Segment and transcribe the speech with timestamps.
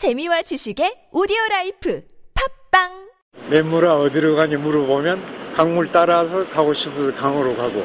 [0.00, 2.00] 재미와 지식의 오디오 라이프
[2.72, 2.88] 팟빵
[3.50, 7.82] 냇물아 어디로 가니 물어보면 강물 따라서 가고 싶어서 강으로 가고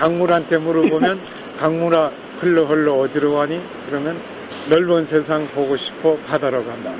[0.00, 1.20] 강물한테 물어보면
[1.62, 4.18] 강물아 흘러 흘러 어디로 가니 그러면
[4.70, 6.96] 넓은 세상 보고 싶어 바다로 간다.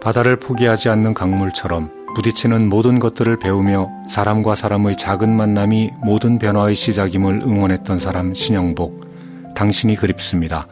[0.00, 7.42] 바다를 포기하지 않는 강물처럼 부딪히는 모든 것들을 배우며 사람과 사람의 작은 만남이 모든 변화의 시작임을
[7.42, 9.54] 응원했던 사람 신영복.
[9.54, 10.66] 당신이 그립습니다.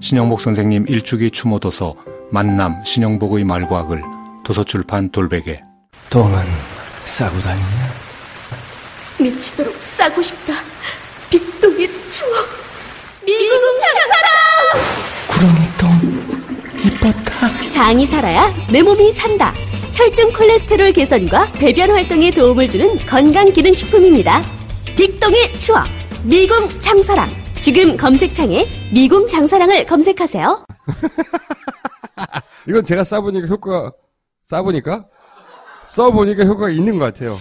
[0.00, 4.02] 신영복 선생님 일주기 추모도서 만남 신영복의 말과 글
[4.44, 5.60] 도서출판 돌베개
[6.10, 6.38] 똥은
[7.04, 7.66] 싸고 다니냐?
[9.20, 10.54] 미치도록 싸고 싶다.
[11.30, 12.46] 빅동의 추억.
[13.26, 15.18] 미국 장사랑!
[15.28, 17.70] 구렁이 똥 이뻤다.
[17.70, 19.52] 장이 살아야 내 몸이 산다.
[19.94, 24.42] 혈중 콜레스테롤 개선과 배변 활동에 도움을 주는 건강 기능 식품입니다.
[24.96, 25.86] 빅동의 추억.
[26.22, 27.28] 미궁 장사랑.
[27.60, 30.64] 지금 검색창에 미궁 장사랑을 검색하세요.
[32.68, 33.92] 이건 제가 싸보니까 효과가,
[34.42, 35.06] 싸보니까?
[35.82, 37.36] 써보니까 효과가 있는 것 같아요.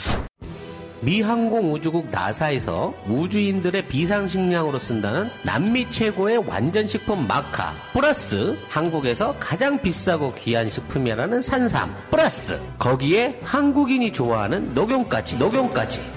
[1.02, 10.68] 미 항공우주국 나사에서 우주인들의 비상식량으로 쓴다는 남미 최고의 완전식품 마카 플러스 한국에서 가장 비싸고 귀한
[10.70, 16.17] 식품이라는 산삼 플러스 거기에 한국인이 좋아하는 녹용까지 녹용까지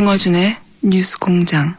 [0.00, 1.76] 김어준의 뉴스 공장.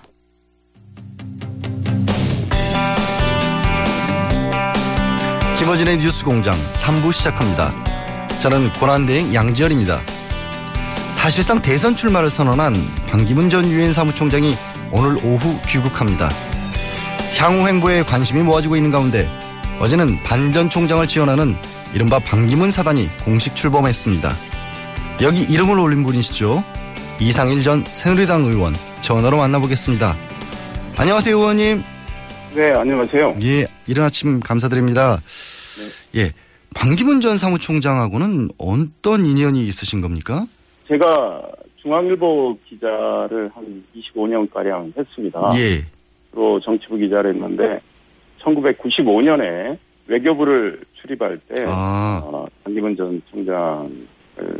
[5.57, 7.73] 김어진의 뉴스 공장 3부 시작합니다.
[8.39, 9.99] 저는 고난대행 양지열입니다.
[11.11, 12.75] 사실상 대선 출마를 선언한
[13.09, 14.55] 반기문 전 유엔 사무총장이
[14.91, 16.29] 오늘 오후 귀국합니다.
[17.39, 19.27] 향후 행보에 관심이 모아지고 있는 가운데
[19.79, 21.55] 어제는 반 전 총장을 지원하는
[21.93, 24.35] 이른바 반기문 사단이 공식 출범했습니다.
[25.21, 26.63] 여기 이름을 올린 분이시죠.
[27.21, 30.15] 이상일 전 새누리당 의원 전화로 만나보겠습니다.
[30.97, 31.83] 안녕하세요 의원님.
[32.55, 33.35] 네, 안녕하세요.
[33.43, 35.19] 예, 이른 아침 감사드립니다.
[36.15, 36.31] 예,
[36.75, 40.47] 반기문 전 사무총장하고는 어떤 인연이 있으신 겁니까?
[40.87, 41.43] 제가
[41.83, 45.51] 중앙일보 기자를 한 25년가량 했습니다.
[45.57, 45.85] 예,
[46.31, 47.79] 주로 정치부 기자를 했는데
[48.41, 49.77] 1995년에
[50.07, 52.19] 외교부를 출입할 때 아.
[52.25, 53.91] 어, 반기문 전 총장을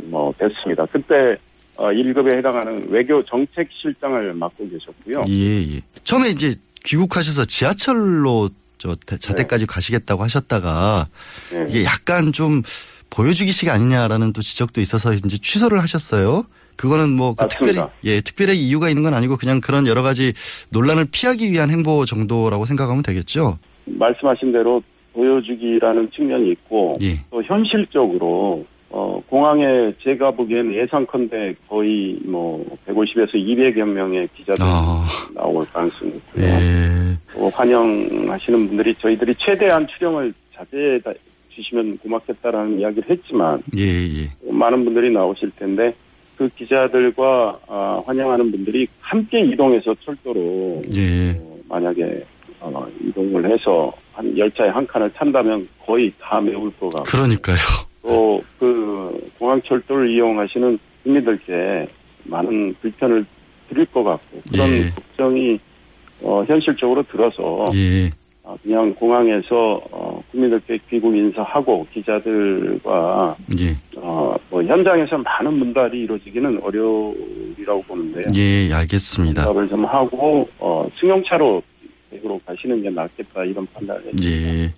[0.04, 0.88] 뭐 뵀습니다.
[0.92, 5.22] 그때 어, 1급에 해당하는 외교 정책 실장을 맡고 계셨고요.
[5.28, 5.80] 예, 예.
[6.04, 11.06] 처음에 이제 귀국하셔서 지하철로 저 대- 자택까지 가시겠다고 하셨다가
[11.52, 11.66] 네.
[11.68, 12.62] 이게 약간 좀
[13.10, 16.44] 보여주기식 아니냐라는 또 지적도 있어서 이제 취소를 하셨어요.
[16.76, 17.80] 그거는 뭐 그 특별히.
[18.04, 20.32] 예 특별히 이유가 있는 건 아니고 그냥 그런 여러 가지
[20.70, 23.58] 논란을 피하기 위한 행보 정도라고 생각하면 되겠죠.
[23.84, 27.20] 말씀하신 대로 보여주기라는 측면이 있고 예.
[27.30, 35.64] 또 현실적으로 어, 공항에 제가 보기엔 예상컨대 거의 뭐 150에서 200여 명의 기자들이 아, 나올
[35.66, 36.46] 가능성이 있고요.
[36.46, 37.18] 예.
[37.32, 41.00] 또 환영하시는 분들이 저희들이 최대한 출영을 자제해
[41.48, 44.28] 주시면 고맙겠다라는 이야기를 했지만 예, 예.
[44.50, 45.94] 많은 분들이 나오실 텐데
[46.36, 51.30] 그 기자들과 아, 환영하는 분들이 함께 이동해서 철도로 예.
[51.40, 52.24] 어, 만약에
[52.60, 57.91] 어, 이동을 해서 한 열차에 한 칸을 탄다면 거의 다 메울 것 같고 그러니까요.
[58.02, 61.86] 또 그 공항철도를 이용하시는 국민들께
[62.22, 63.26] 많은 불편을
[63.68, 64.90] 드릴 것 같고 그런 예.
[64.90, 65.58] 걱정이
[66.22, 68.08] 어, 현실적으로 들어서 예.
[68.44, 73.76] 어, 그냥 공항에서 어, 국민들께 귀국 인사하고 기자들과 예.
[73.96, 78.30] 어, 뭐 현장에서 많은 문달이 이루어지기는 어려우리라고 보는데요.
[78.36, 79.44] 예, 알겠습니다.
[79.44, 81.60] 답을 좀 하고 어, 승용차로
[82.10, 84.28] 대구로 가시는 게 낫겠다 이런 판단을 했습니다.
[84.30, 84.72] 예.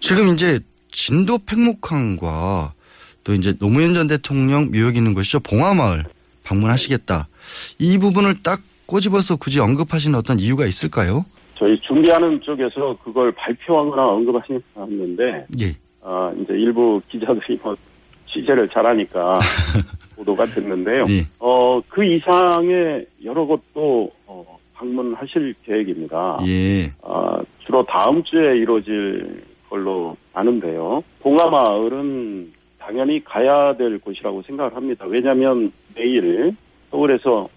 [0.00, 0.58] 지금 이제
[0.94, 2.72] 진도 팽목항과
[3.24, 5.40] 또 이제 노무현 전 대통령 묘역이 있는 곳이죠.
[5.40, 6.04] 봉화마을
[6.44, 7.26] 방문하시겠다.
[7.80, 11.24] 이 부분을 딱 꼬집어서 굳이 언급하시는 어떤 이유가 있을까요?
[11.58, 15.74] 저희 준비하는 쪽에서 그걸 발표하거나 언급하시는 않는데 예.
[16.00, 17.76] 어, 이제 일부 기자들이 뭐
[18.32, 19.34] 취재를 잘하니까
[20.16, 21.04] 보도가 됐는데요.
[21.08, 21.26] 예.
[21.40, 26.38] 어, 그 이상의 여러 곳도 어, 방문하실 계획입니다.
[26.46, 26.92] 예.
[27.02, 29.42] 어, 주로 다음 주에 이루어질
[29.78, 31.02] 걸로 아는데요.
[31.20, 35.04] 봉화마을은 당연히 가야 될 곳이라고 생각을 합니다.
[35.08, 36.54] 왜냐하면 내일
[36.90, 37.48] 서울에서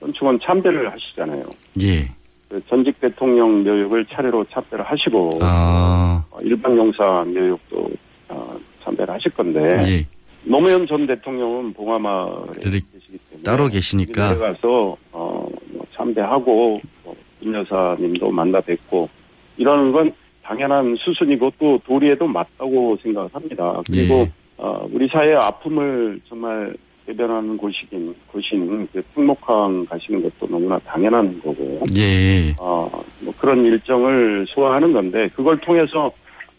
[0.00, 1.44] 현충원 참배를 하시잖아요.
[1.82, 2.08] 예.
[2.48, 6.24] 그 전직 대통령 묘역을 차례로 참배를 하시고 아.
[6.30, 7.90] 어, 일반 용사 묘역도
[8.30, 10.06] 어, 참배를 하실 건데 예.
[10.44, 14.30] 노무현 전 대통령은 봉화마을에 들이- 계시기 때문에 따로 계시니까.
[14.34, 19.08] 내려가서 어, 뭐 참배하고 뭐, 김 여사님도 만나 뵙고
[19.56, 20.12] 이러는 건
[20.42, 23.80] 당연한 수순이고 또 도리에도 맞다고 생각을 합니다.
[23.86, 24.32] 그리고 예.
[24.56, 26.74] 어, 우리 사회의 아픔을 정말
[27.06, 32.54] 대변하는 곳이긴 곳인 그 특목항 가시는 것도 너무나 당연한 거고 예.
[32.60, 32.90] 어,
[33.20, 36.12] 뭐 그런 일정을 소화하는 건데 그걸 통해서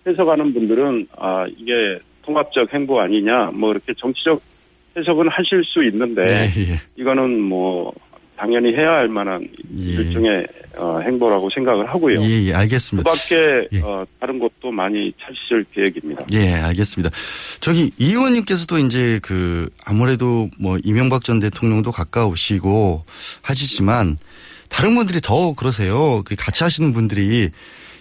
[0.05, 4.41] 해석하는 분들은 아 이게 통합적 행보 아니냐 뭐 이렇게 정치적
[4.97, 6.75] 해석은 하실 수 있는데 예.
[6.97, 7.93] 이거는 뭐
[8.37, 9.47] 당연히 해야 할 만한
[9.77, 12.19] 일종의 어, 행보라고 생각을 하고요.
[12.21, 13.09] 예, 예, 알겠습니다.
[13.09, 16.25] 그밖에 어, 다른 곳도 많이 찾으실 계획입니다.
[16.33, 17.15] 예, 알겠습니다.
[17.59, 23.05] 저기 이 의원님께서도 이제 그 아무래도 뭐 이명박 전 대통령도 가까우시고
[23.41, 24.17] 하시지만
[24.69, 26.23] 다른 분들이 더 그러세요.
[26.25, 27.49] 그 같이 하시는 분들이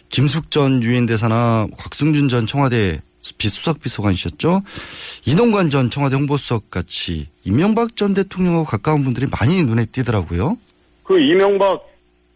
[0.09, 3.01] 김숙 전 유엔 대사나 곽승준 전 청와대
[3.39, 4.61] 비수석 비서관이셨죠.
[5.27, 10.57] 이동관 전 청와대 홍보수석 같이 이명박 전 대통령하고 가까운 분들이 많이 눈에 띄더라고요.
[11.05, 11.87] 그 이명박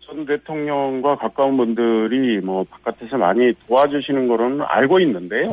[0.00, 5.48] 전 대통령과 가까운 분들이 뭐 바깥에서 많이 도와주시는 거는 알고 있는데요.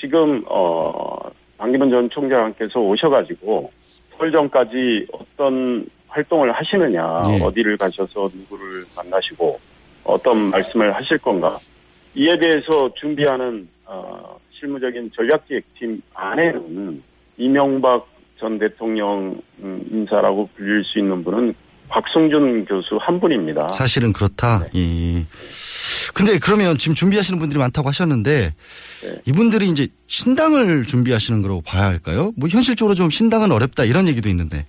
[0.00, 1.18] 지금 어
[1.58, 3.70] 방기문 전 총장께서 오셔가지고
[4.16, 7.42] 설 전까지 어떤 활동을 하시느냐, 예.
[7.42, 9.60] 어디를 가셔서 누구를 만나시고
[10.04, 11.58] 어떤 말씀을 하실 건가
[12.14, 17.02] 이에 대해서 준비하는 어, 실무적인 전략기획팀 안에는
[17.38, 18.06] 이명박
[18.38, 21.54] 전 대통령 음, 인사라고 불릴 수 있는 분은
[21.88, 23.68] 곽승준 교수 한 분입니다.
[23.72, 24.66] 사실은 그렇다.
[24.76, 25.24] 예.
[26.14, 28.52] 근데 그러면 지금 준비하시는 분들이 많다고 하셨는데
[29.26, 32.32] 이분들이 이제 신당을 준비하시는 거라고 봐야 할까요?
[32.36, 34.66] 뭐 현실적으로 좀 신당은 어렵다 이런 얘기도 있는데.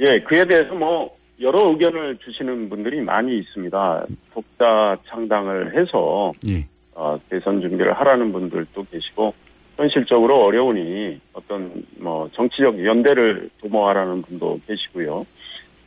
[0.00, 4.06] 예, 그에 대해서 뭐 여러 의견을 주시는 분들이 많이 있습니다.
[4.32, 6.66] 독자 창당을 해서 예.
[6.94, 9.34] 어, 대선 준비를 하라는 분들도 계시고
[9.76, 15.26] 현실적으로 어려우니 어떤 뭐 정치적 연대를 도모하라는 분도 계시고요.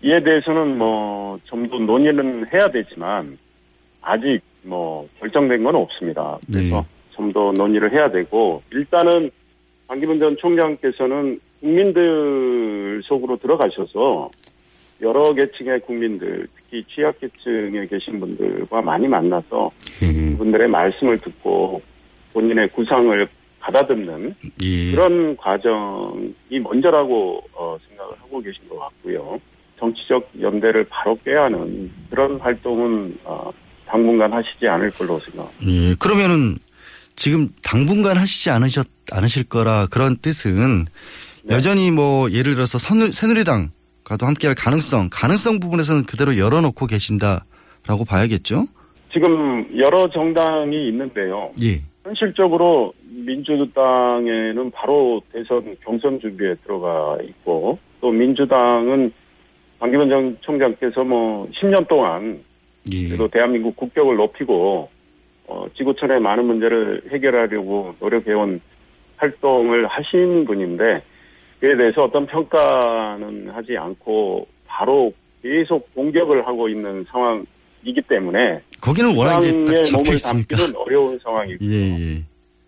[0.04, 3.38] 이에 대해서는 뭐 좀 더 논의는 해야 되지만
[4.02, 6.38] 아직 뭐 결정된 건 없습니다.
[6.52, 9.32] 그래서 좀더 논의를 해야 되고 일단은
[9.88, 14.30] 방기문 전 총장께서는 국민들 속으로 들어가셔서
[15.02, 21.82] 여러 계층의 국민들, 특히 취약계층에 계신 분들과 많이 만나서 그분들의 말씀을 듣고
[22.34, 23.28] 본인의 구상을
[23.60, 24.92] 받아듣는 예.
[24.92, 29.40] 그런 과정이 먼저라고 어, 생각을 하고 계신 것 같고요.
[29.80, 33.52] 정치적 연대를 바로 깨하는 그런 활동은 어,
[33.86, 35.66] 당분간 하시지 않을 걸로 생각합니다.
[35.68, 35.96] 예.
[36.00, 36.56] 그러면은
[37.16, 40.86] 지금 당분간 하시지 않으셨 않으실 거라 그런 뜻은
[41.50, 43.70] 여전히 뭐 예를 들어서 새누리당
[44.08, 48.64] 과도 함께할 가능성, 가능성 부분에서는 그대로 열어놓고 계신다라고 봐야겠죠.
[49.12, 51.52] 지금 여러 정당이 있는데요.
[51.62, 51.82] 예.
[52.06, 59.12] 현실적으로 민주당에는 바로 대선 경선 준비에 들어가 있고 또 민주당은
[59.80, 62.40] 방기문 전 총장께서 뭐 10년 동안
[62.90, 64.90] 그래도 대한민국 국격을 높이고
[65.48, 68.62] 어, 지구촌의 많은 문제를 해결하려고 노력해온
[69.18, 71.02] 활동을 하신 분인데
[71.60, 75.12] 그에 대해서 어떤 평가는 하지 않고 바로
[75.42, 80.56] 계속 공격을 하고 있는 상황이기 때문에 거기는 워낙 이제 딱 잡혀 몸을 있으니까.
[80.56, 82.24] 담기는 어려운 상황이고 예, 예.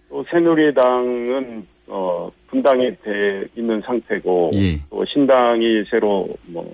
[0.10, 4.80] 또 새누리당은 어 분당이 돼 있는 상태고 예.
[4.90, 6.66] 또 신당이 새로 뭐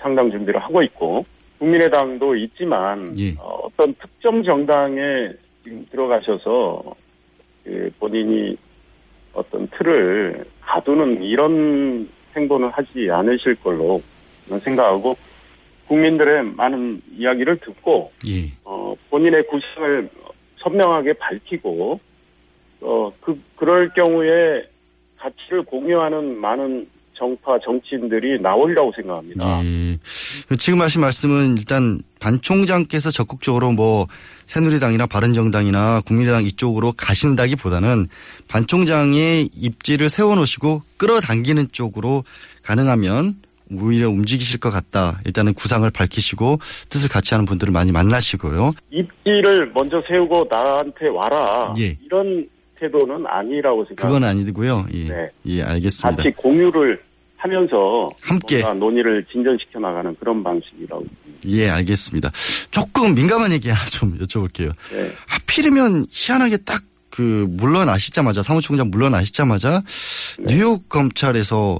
[0.00, 1.24] 창당 준비를 하고 있고
[1.58, 3.34] 국민의당도 있지만 예.
[3.38, 5.30] 어, 어떤 특정 정당에
[5.62, 6.82] 지금 들어가셔서
[7.62, 8.56] 그 본인이
[9.32, 14.02] 어떤 틀을 가두는 이런 행보는 하지 않으실 걸로
[14.60, 15.16] 생각하고
[15.86, 18.50] 국민들의 많은 이야기를 듣고 예.
[18.64, 20.08] 어, 본인의 구상을
[20.58, 22.00] 선명하게 밝히고
[22.80, 24.64] 어, 그 그럴 경우에
[25.18, 29.60] 가치를 공유하는 많은 정파 정치인들이 나오리라고 생각합니다.
[29.64, 29.98] 예.
[30.58, 34.06] 지금 하신 말씀은 일단 반 총장께서 적극적으로 뭐
[34.46, 38.08] 새누리당이나 바른정당이나 국민의당 이쪽으로 가신다기보다는
[38.48, 42.24] 반 총장의 입지를 세워놓으시고 끌어당기는 쪽으로
[42.62, 43.36] 가능하면
[43.80, 45.20] 오히려 움직이실 것 같다.
[45.24, 46.58] 일단은 구상을 밝히시고
[46.90, 48.72] 뜻을 같이 하는 분들을 많이 만나시고요.
[48.90, 51.74] 입지를 먼저 세우고 나한테 와라.
[51.78, 51.96] 예.
[52.04, 52.46] 이런
[52.78, 54.06] 태도는 아니라고 생각합니다.
[54.06, 54.86] 그건 아니고요.
[54.92, 55.30] 예, 네.
[55.46, 56.22] 예 알겠습니다.
[56.22, 57.00] 같이 공유를
[57.42, 58.62] 하면서 함께.
[58.62, 61.04] 논의를 진전시켜 나가는 그런 방식이라고.
[61.48, 62.30] 예, 알겠습니다.
[62.70, 64.72] 조금 민감한 얘기 하나 좀 여쭤볼게요.
[64.92, 65.10] 네.
[65.26, 66.82] 하필이면 희한하게 딱
[67.12, 69.82] 그 물러나시자마자 사무총장 물러나시자마자
[70.40, 70.54] 네.
[70.54, 71.78] 뉴욕 검찰에서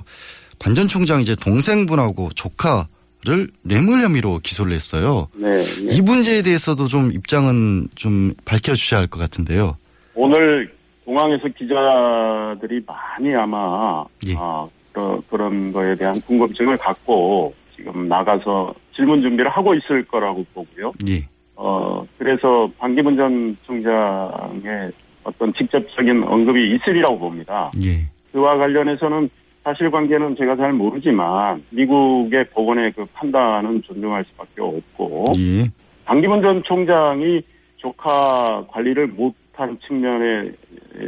[0.58, 5.28] 반전 총장 이제 동생분하고 조카를 뇌물 혐의로 기소를 했어요.
[5.34, 5.96] 네, 네.
[5.96, 9.76] 이 문제에 대해서도 좀 입장은 좀 밝혀주셔야 할 것 같은데요.
[10.14, 10.70] 오늘
[11.06, 14.34] 공항에서 기자들이 많이 아마 예.
[14.38, 20.92] 아, 그런, 그런 거에 대한 궁금증을 갖고 지금 나가서 질문 준비를 하고 있을 거라고 보고요.
[21.08, 21.26] 예.
[21.56, 24.92] 어, 그래서 반기문 전 총장의
[25.24, 27.70] 어떤 직접적인 언급이 있으리라고 봅니다.
[27.82, 28.08] 예.
[28.32, 29.30] 그와 관련해서는
[29.64, 35.70] 사실관계는 제가 잘 모르지만 미국의 법원의 그 판단은 존중할 수밖에 없고 예.
[36.04, 37.42] 반기문 전 총장이
[37.76, 40.52] 조카 관리를 못 한 측면에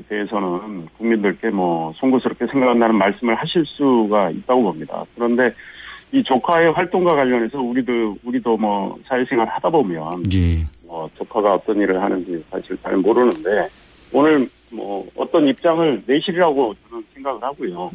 [0.09, 5.05] 대해서는 국민들께 뭐 송구스럽게 생각한다는 말씀을 하실 수가 있다고 봅니다.
[5.15, 5.55] 그런데
[6.13, 10.65] 이 조카의 활동과 관련해서 우리도 우리도 뭐 사회생활 하다 보면 예.
[10.87, 13.67] 뭐 조카가 어떤 일을 하는지 사실 잘 모르는데
[14.13, 17.91] 오늘 뭐 어떤 입장을 내시리라고 저는 생각을 하고요.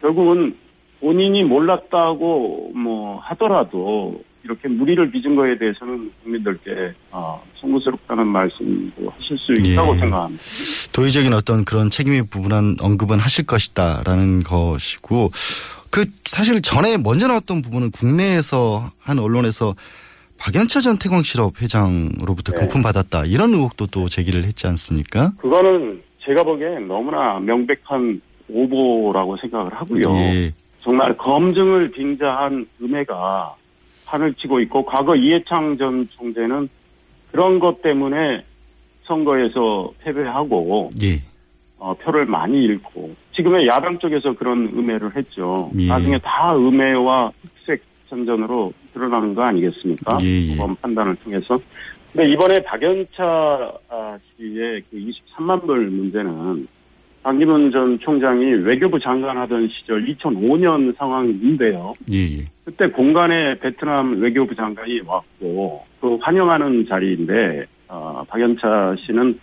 [0.00, 0.56] 결국은
[1.00, 9.52] 본인이 몰랐다고 뭐 하더라도 이렇게 무리를 빚은 거에 대해서는 국민들께 어, 송구스럽다는 말씀도 하실 수
[9.52, 10.00] 있다고 예.
[10.00, 10.44] 생각합니다.
[10.92, 15.30] 도의적인 어떤 그런 책임의 부분한 언급은 하실 것이다라는 것이고
[15.90, 19.74] 그 사실 전에 먼저 나왔던 부분은 국내에서 한 언론에서
[20.38, 22.60] 박연차 전 태광실업 회장으로부터 네.
[22.60, 25.32] 금품 받았다 이런 의혹도 또 제기를 했지 않습니까?
[25.38, 30.10] 그거는 제가 보기엔 너무나 명백한 오보라고 생각을 하고요.
[30.16, 30.52] 예.
[30.82, 33.54] 정말 검증을 빙자한 음해가
[34.14, 36.68] 판을 치고 있고 과거 이해창 전 총재는
[37.32, 38.44] 그런 것 때문에
[39.04, 41.20] 선거에서 패배하고 예.
[41.78, 45.70] 어, 표를 많이 잃고 지금의 야당 쪽에서 그런 음해를 했죠.
[45.78, 45.88] 예.
[45.88, 50.18] 나중에 다 음해와 흑색 선전으로 드러나는 거 아니겠습니까?
[50.22, 50.56] 예, 예.
[50.56, 51.58] 법원 판단을 통해서.
[52.12, 56.68] 근데 이번에 박연차 아, 씨의 그 23만 불 문제는
[57.24, 61.94] 박기문 전 총장이 외교부 장관 하던 시절 2005년 상황인데요.
[62.12, 62.44] 예, 예.
[62.66, 69.40] 그때 공간에 베트남 외교부 장관이 왔고 그 환영하는 자리인데 어, 박연차 씨는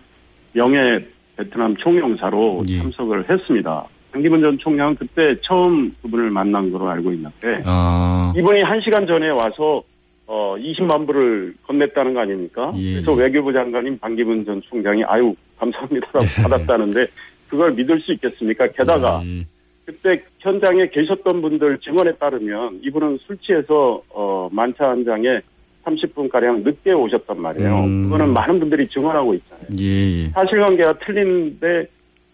[0.53, 1.03] 명예
[1.35, 2.77] 베트남 총영사로 예.
[2.77, 3.83] 참석을 했습니다.
[4.11, 9.29] 박기문 전 총장은 그때 처음 그분을 만난 거로 알고 있는데 아, 이분이 한 시간 전에
[9.29, 9.81] 와서
[10.27, 12.71] 어 20만 불을 건넸다는 거 아닙니까?
[12.75, 12.93] 예.
[12.93, 17.07] 그래서 외교부 장관인 반기문 전 총장이 아유 감사합니다라고 받았다는데
[17.51, 18.67] 그걸 믿을 수 있겠습니까?
[18.67, 19.45] 게다가 예.
[19.85, 25.41] 그때 현장에 계셨던 분들 증언에 따르면 이분은 술 취해서 어 만차 한 장에
[25.83, 27.83] 30분 가량 늦게 오셨단 말이에요.
[27.83, 28.03] 음.
[28.05, 29.67] 그거는 많은 분들이 증언하고 있잖아요.
[29.81, 29.85] 예,
[30.23, 30.27] 예.
[30.29, 31.87] 사실관계가 틀린데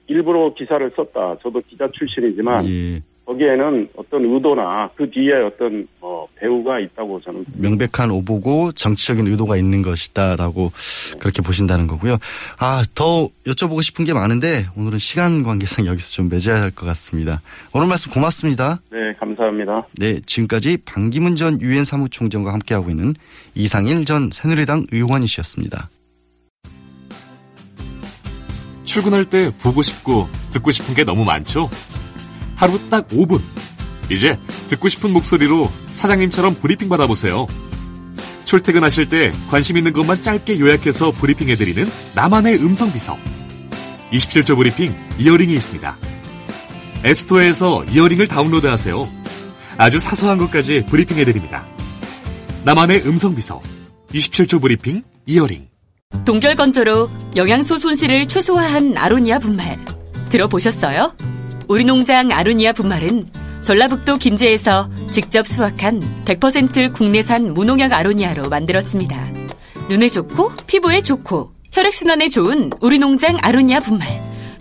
[0.06, 1.38] 일부러 기사를 썼다.
[1.42, 3.02] 저도 기자 출신이지만 예.
[3.28, 9.82] 거기에는 어떤 의도나 그 뒤에 어떤 어, 배우가 있다고 저는 명백한 오보고 정치적인 의도가 있는
[9.82, 10.72] 것이다라고
[11.20, 12.18] 그렇게 보신다는 거고요.
[12.58, 17.42] 아, 더 여쭤보고 싶은 게 많은데 오늘은 시간 관계상 여기서 좀 맺어야 할 것 같습니다.
[17.74, 18.80] 오늘 말씀 고맙습니다.
[18.92, 19.88] 네 감사합니다.
[19.98, 23.14] 네, 지금까지 반기문 전 유엔 사무총장과 함께하고 있는
[23.56, 25.90] 이상일 전 새누리당 의원이셨습니다.
[28.84, 31.70] 출근할 때 보고 싶고 듣고 싶은 게 너무 많죠?
[32.58, 33.42] 하루 딱 5분.
[34.10, 34.38] 이제
[34.68, 37.48] 듣고 싶은 목소리로 사장님처럼 브리핑 받아보세요.
[38.44, 43.18] 출퇴근하실 때 관심 있는 것만 짧게 요약해서 브리핑해드리는 나만의 음성 비서.
[44.12, 45.98] 27조 브리핑 이어링이 있습니다.
[47.06, 49.04] 앱스토어에서 이어링을 다운로드하세요.
[49.78, 51.66] 아주 사소한 것까지 브리핑해드립니다.
[52.64, 53.62] 나만의 음성 비서.
[54.14, 55.68] 27조 브리핑 이어링.
[56.26, 59.78] 동결 건조로 영양소 손실을 최소화한 아로니아 분말.
[60.30, 61.14] 들어보셨어요?
[61.68, 63.30] 우리 농장 아로니아 분말은
[63.64, 69.28] 전라북도 김제에서 직접 수확한 100% 국내산 무농약 아로니아로 만들었습니다.
[69.90, 74.08] 눈에 좋고 피부에 좋고 혈액순환에 좋은 우리 농장 아로니아 분말.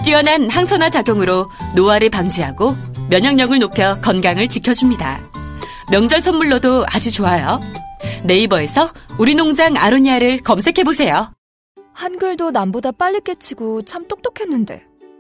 [0.05, 2.75] 뛰어난 항산화 작용으로 노화를 방지하고
[3.09, 5.31] 면역력을 높여 건강을 지켜줍니다.
[5.93, 7.61] 명절 선물로도 아주 좋아요.
[8.25, 11.33] 네이버에서 우리 농장 아로니아를 검색해보세요.
[11.93, 14.85] 한글도 남보다 빨리 깨치고 참 똑똑했는데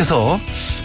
[0.00, 0.40] 계속해서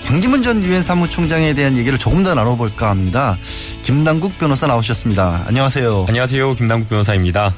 [0.05, 3.37] 반기문 전 유엔 사무총장에 대한 얘기를 조금 더 나눠볼까 합니다.
[3.83, 5.45] 김남국 변호사 나오셨습니다.
[5.47, 6.05] 안녕하세요.
[6.07, 6.55] 안녕하세요.
[6.55, 7.53] 김남국 변호사입니다.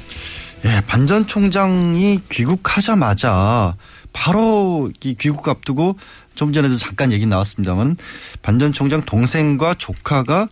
[0.65, 3.75] 예, 반전 총장이 귀국하자마자
[4.13, 5.97] 바로 이 귀국 앞두고
[6.35, 7.97] 좀 전에도 잠깐 얘기 나왔습니다만
[8.41, 10.47] 반전 총장 동생과 조카가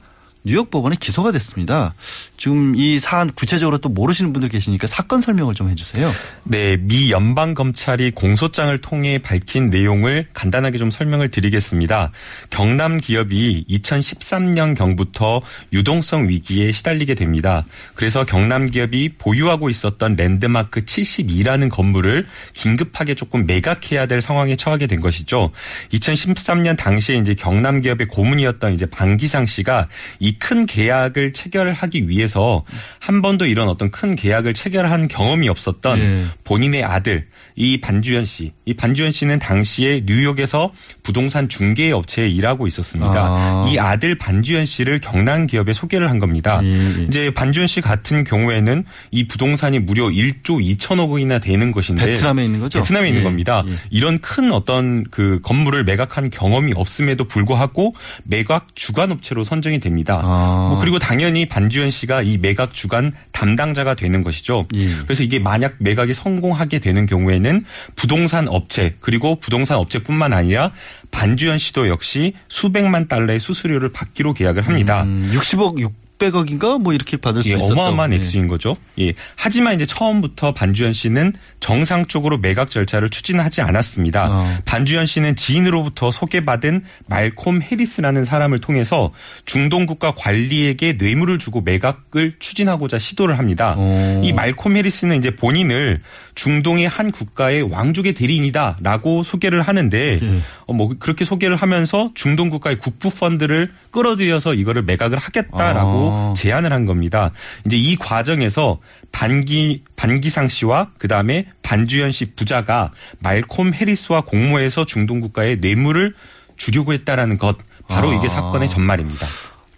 [0.47, 1.95] 뉴욕 법원에 기소가 됐습니다.
[2.37, 6.11] 지금 이 사안 구체적으로 또 모르시는 분들 계시니까 사건 설명을 좀 해주세요.
[6.43, 12.11] 네, 미 연방 검찰이 공소장을 통해 밝힌 내용을 간단하게 좀 설명을 드리겠습니다.
[12.51, 15.41] 경남 기업이 2013년 경부터
[15.73, 17.65] 유동성 위기에 시달리게 됩니다.
[17.95, 24.99] 그래서 경남 기업이 보유하고 있었던 랜드마크 72라는 건물을 긴급하게 조금 매각해야 될 상황에 처하게 된
[24.99, 25.51] 것이죠.
[25.91, 29.87] 2013년 당시에 이제 경남 기업의 고문이었던 이제 방기상 씨가
[30.19, 32.63] 이큰 계약을 체결하기 위해서
[32.99, 36.25] 한 번도 이런 어떤 큰 계약을 체결한 경험이 없었던 네.
[36.43, 40.71] 본인의 아들 이 반주현 씨, 이 반주현 씨는 당시에 뉴욕에서
[41.05, 43.13] 부동산 중개 업체에 일하고 있었습니다.
[43.15, 43.69] 아.
[43.69, 46.61] 이 아들 반주현 씨를 경남 기업에 소개를 한 겁니다.
[47.07, 52.59] 이제 반주현 씨 같은 경우에는 이 부동산이 무려 1조 2천억 원이나 되는 것인데 베트남에 있는
[52.59, 52.79] 거죠?
[52.79, 53.63] 베트남에 있는 예, 겁니다.
[53.91, 57.93] 이런 큰 어떤 그 건물을 매각한 경험이 없음에도 불구하고
[58.23, 60.21] 매각 주관 업체로 선정이 됩니다.
[60.23, 60.69] 아.
[60.71, 64.65] 뭐 그리고 당연히 반주현 씨가 이 매각 주관 담당자가 되는 것이죠.
[64.73, 64.87] 예.
[65.03, 67.63] 그래서 이게 만약 매각이 성공하게 되는 경우에는
[67.95, 70.71] 부동산 업체 그리고 부동산 업체뿐만 아니라
[71.15, 75.05] 반주현 씨도 역시 수백만 달러의 수수료를 받기로 계약을 합니다.
[75.05, 75.77] 60억
[76.19, 77.73] 600억인가 뭐 이렇게 받을 수 예, 있었다.
[77.73, 78.75] 어마어마한 액수인 거죠.
[78.99, 79.13] 예.
[79.35, 84.27] 하지만 이제 처음부터 반주현 씨는 정상적으로 매각 절차를 추진하지 않았습니다.
[84.29, 84.57] 어.
[84.65, 89.11] 반주현 씨는 지인으로부터 소개받은 말콤 해리스라는 사람을 통해서
[89.45, 93.75] 중동 국가 관리에게 뇌물을 주고 매각을 추진하고자 시도를 합니다.
[93.77, 94.21] 어.
[94.23, 96.01] 이 말콤 해리스는 이제 본인을
[96.35, 100.41] 중동의 한 국가의 왕족의 대리인이다라고 소개를 하는데 예.
[100.67, 106.33] 어, 뭐 그렇게 소개를 하면서 중동 국가의 국부 펀드를 끌어들여서 이거를 매각을 하겠다라고 아.
[106.35, 107.31] 제안을 한 겁니다.
[107.65, 108.79] 이제 이 과정에서
[109.13, 116.13] 반기 반기상 씨와 그다음에 반주현 씨 부자가 말콤 해리스와 공모해서 중동 국가에 뇌물을
[116.57, 117.57] 주려고 했다라는 것
[117.87, 118.15] 바로 아.
[118.15, 119.25] 이게 사건의 전말입니다.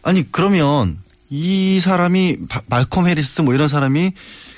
[0.01, 0.97] 아니 그러면
[1.29, 4.13] 이 사람이 바- 말콤 해리스 뭐 이런 사람이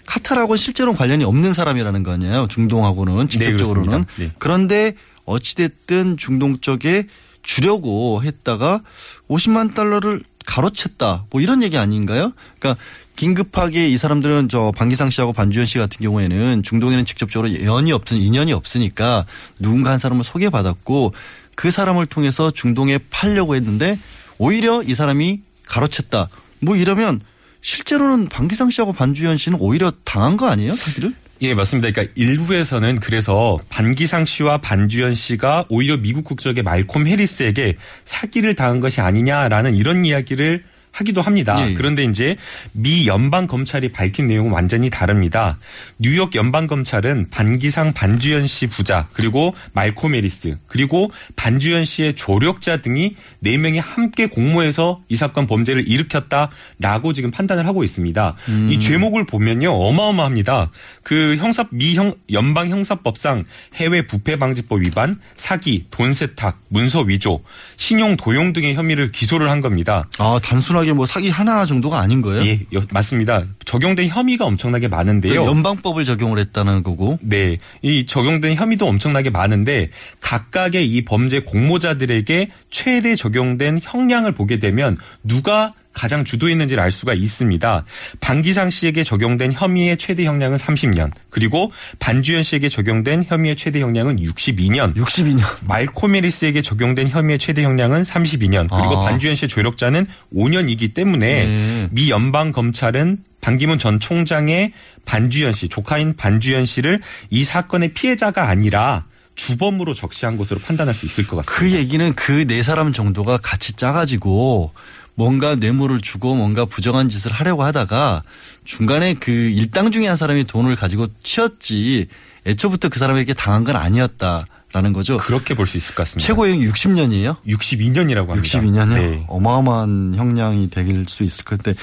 [0.09, 2.47] 카타르하고 실제로 관련이 없는 사람이라는 거 아니에요.
[2.49, 3.89] 중동하고는 직접적으로는.
[3.89, 4.13] 그렇습니다.
[4.17, 4.31] 네.
[4.39, 4.95] 그런데
[5.25, 7.05] 어찌됐든 중동 쪽에
[7.43, 8.81] 주려고 했다가
[9.29, 11.25] 50만 달러를 가로챘다.
[11.29, 12.33] 뭐 이런 얘기 아닌가요?
[12.57, 12.81] 그러니까
[13.15, 18.51] 긴급하게 이 사람들은 저 방기상 씨하고 반주현 씨 같은 경우에는 중동에는 직접적으로 연이 없든 인연이
[18.51, 19.25] 없으니까
[19.59, 21.13] 누군가 한 사람을 소개받았고
[21.53, 23.99] 그 사람을 통해서 중동에 팔려고 했는데
[24.39, 26.29] 오히려 이 사람이 가로챘다.
[26.61, 27.21] 뭐 이러면
[27.61, 30.73] 실제로는 방기상 씨하고 반주현 씨는 오히려 당한 거 아니에요?
[30.73, 31.13] 사기를?
[31.41, 31.89] 예, 맞습니다.
[31.91, 38.99] 그러니까 일부에서는 그래서 반기상 씨와 반주현 씨가 오히려 미국 국적의 말콤 해리스에게 사기를 당한 것이
[38.99, 41.69] 아니냐라는 이런 이야기를 하기도 합니다.
[41.69, 41.73] 예.
[41.73, 42.35] 그런데 이제
[42.71, 45.57] 미 연방 검찰이 밝힌 내용은 완전히 다릅니다.
[45.97, 53.15] 뉴욕 연방 검찰은 반기상 반주현 씨 부자 그리고 말콤 해리스 그리고 반주현 씨의 조력자 등이
[53.39, 58.35] 네 명이 함께 공모해서 이 사건 범죄를 일으켰다라고 지금 판단을 하고 있습니다.
[58.49, 58.69] 음.
[58.71, 60.71] 이 죄목을 보면요 어마어마합니다.
[61.03, 67.41] 그 형사 미 형, 연방 형사법상 해외 부패 방지법 위반, 사기, 돈 세탁, 문서 위조,
[67.77, 70.07] 신용 도용 등의 혐의를 기소를 한 겁니다.
[70.17, 72.43] 아, 단순 하게 뭐 사기 하나 정도가 아닌 거예요?
[72.45, 73.43] 예, 여- 맞습니다.
[73.65, 75.45] 적용된 혐의가 엄청나게 많은데요.
[75.45, 77.19] 연방법을 적용을 했다는 거고.
[77.21, 77.57] 네.
[77.81, 79.89] 이 적용된 혐의도 엄청나게 많은데
[80.21, 87.83] 각각의 이 범죄 공모자들에게 최대 적용된 형량을 보게 되면 누가 가장 주도했는지를 알 수가 있습니다.
[88.21, 94.95] 방기상 씨에게 적용된 혐의의 최대 형량은 30년, 그리고 반주현 씨에게 적용된 혐의의 최대 형량은 62년.
[94.95, 95.43] 62년.
[95.67, 98.99] 말코메리스에게 적용된 혐의의 최대 형량은 32년, 그리고 아.
[99.01, 101.87] 반주현 씨의 조력자는 5년이기 때문에 네.
[101.91, 104.71] 미 연방 검찰은 반기문 전 총장의
[105.03, 109.03] 반주현 씨, 조카인 반주현 씨를 이 사건의 피해자가 아니라
[109.35, 111.59] 주범으로 적시한 것으로 판단할 수 있을 것 같습니다.
[111.59, 114.73] 그 얘기는 그 네 사람 정도가 같이 짜가지고
[115.19, 118.21] 뭔가 뇌물을 주고 뭔가 부정한 짓을 하려고 하다가
[118.63, 122.07] 중간에 그 일당 중에 한 사람이 돈을 가지고 튀었지
[122.47, 125.17] 애초부터 그 사람에게 당한 건 아니었다 라는 거죠.
[125.17, 126.25] 그렇게 볼 수 있을 것 같습니다.
[126.25, 127.35] 최고형 60년이에요?
[127.45, 128.41] 62년이라고 합니다.
[128.41, 128.93] 62년이요?
[128.93, 129.25] 네.
[129.27, 131.73] 어마어마한 형량이 될 수 있을 건데.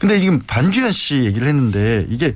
[0.00, 2.34] 근데 지금 반주현 씨 얘기를 했는데 이게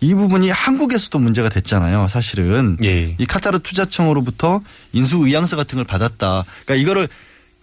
[0.00, 2.08] 이 부분이 한국에서도 문제가 됐잖아요.
[2.08, 2.78] 사실은.
[2.82, 3.14] 예.
[3.16, 4.60] 이 카타르 투자청으로부터
[4.92, 6.44] 인수 의향서 같은 걸 받았다.
[6.64, 7.08] 그러니까 이거를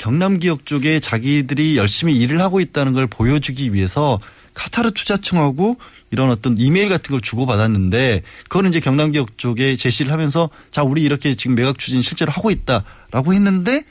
[0.02, 4.20] 경남 기업 쪽에 자기들이 열심히 일을 하고 있다는 걸 보여주기 위해서
[4.56, 5.78] 카타르 투자청하고
[6.10, 11.04] 이런 어떤 이메일 같은 걸 주고받았는데 그거는 이제 경남 기업 쪽에 제시를 하면서 자 우리
[11.04, 13.84] 이렇게 지금 매각 추진 실제로 하고 있다라고 했는데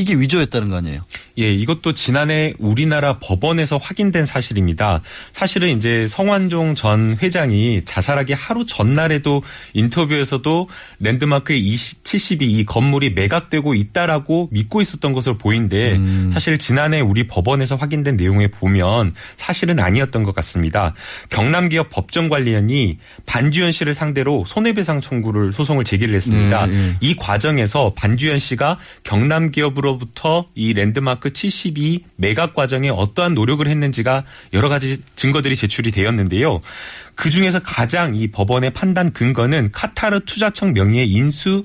[0.00, 1.00] 이게 위조였다는 거 아니에요?
[1.38, 5.00] 예, 이것도 지난해 우리나라 법원에서 확인된 사실입니다.
[5.32, 9.42] 사실은 이제 성완종 전 회장이 자살하기 하루 전날에도
[9.74, 16.30] 인터뷰에서도 랜드마크의 72 이 건물이 매각되고 있다라고 믿고 있었던 것으로 보이는데 음.
[16.32, 20.94] 사실 지난해 우리 법원에서 확인된 내용에 보면 사실은 아니었던 것 같습니다.
[21.28, 26.66] 경남기업 법정관리원이 반주현 씨를 상대로 손해배상 청구를 소송을 제기를 했습니다.
[26.66, 26.96] 네, 네.
[27.00, 34.68] 이 과정에서 반주현 씨가 경남기업으로 부터 이 랜드마크 72 매각 과정에 어떠한 노력을 했는지가 여러
[34.68, 36.60] 가지 증거들이 제출이 되었는데요.
[37.14, 41.62] 그 중에서 가장 이 법원의 판단 근거는 카타르 투자청 명의의 인수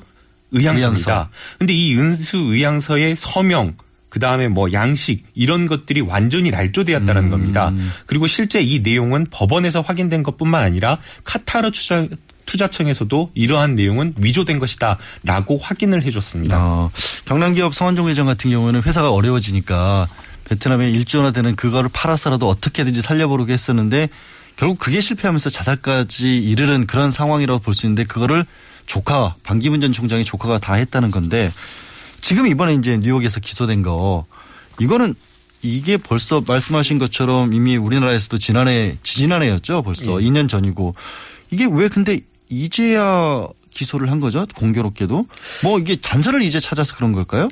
[0.52, 1.12] 의향서입니다.
[1.12, 1.30] 의향서.
[1.58, 3.76] 근데 이 인수 의향서의 서명
[4.10, 7.74] 그 다음에 뭐 양식 이런 것들이 완전히 날조되었다는 겁니다.
[8.06, 12.08] 그리고 실제 이 내용은 법원에서 확인된 것뿐만 아니라 카타르 투자
[12.46, 16.58] 투자청에서도 이러한 내용은 위조된 것이다라고 확인을 해줬습니다.
[16.60, 16.92] 어,
[17.26, 20.08] 경남기업 성완종 회장 같은 경우는 회사가 어려워지니까
[20.46, 24.10] 베트남에 일전화되는 그거를 팔아서라도 어떻게든지 살려보려고 했었는데
[24.56, 28.46] 결국 그게 실패하면서 자살까지 이르는 그런 상황이라고 볼 수 있는데 그거를
[28.86, 31.52] 조카 반기문 전 총장의 조카가 다 했다는 건데
[32.22, 34.26] 지금 이번에 이제 뉴욕에서 기소된 거
[34.80, 35.16] 이거는
[35.62, 40.26] 이게 벌써 말씀하신 것처럼 이미 우리나라에서도 지난해 지지난해였죠 벌써 예.
[40.28, 40.94] 2년 전이고
[41.52, 45.26] 이게 왜 근데 이제야 기소를 한 거죠 공교롭게도
[45.64, 47.50] 뭐 이게 잔서를 이제 찾아서 그런 걸까요?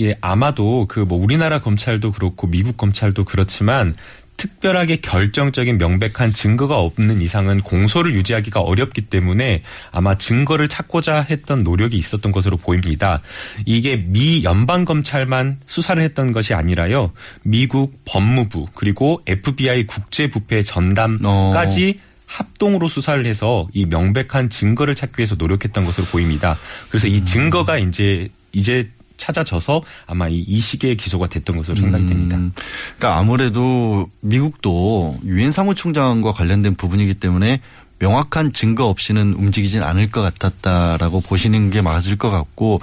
[0.00, 3.94] 예, 아마도 그 뭐 우리나라 검찰도 그렇고 미국 검찰도 그렇지만
[4.38, 11.96] 특별하게 결정적인 명백한 증거가 없는 이상은 공소를 유지하기가 어렵기 때문에 아마 증거를 찾고자 했던 노력이
[11.96, 13.20] 있었던 것으로 보입니다.
[13.66, 17.12] 이게 미 연방 검찰만 수사를 했던 것이 아니라요.
[17.42, 22.00] 미국 법무부 그리고 FBI 국제 부패 전담까지
[22.32, 26.58] 합동으로 수사를 해서 이 명백한 증거를 찾기 위해서 노력했던 것으로 보입니다.
[26.88, 32.36] 그래서 이 증거가 이제 이제 찾아져서 아마 이, 이 시기에 기소가 됐던 것으로 생각이 됩니다.
[32.36, 32.52] 음,
[32.96, 37.60] 그러니까 아무래도 미국도 유엔 사무총장과 관련된 부분이기 때문에
[37.98, 42.80] 명확한 증거 없이는 움직이진 않을 것 같았다라고 보시는 게 맞을 것 같고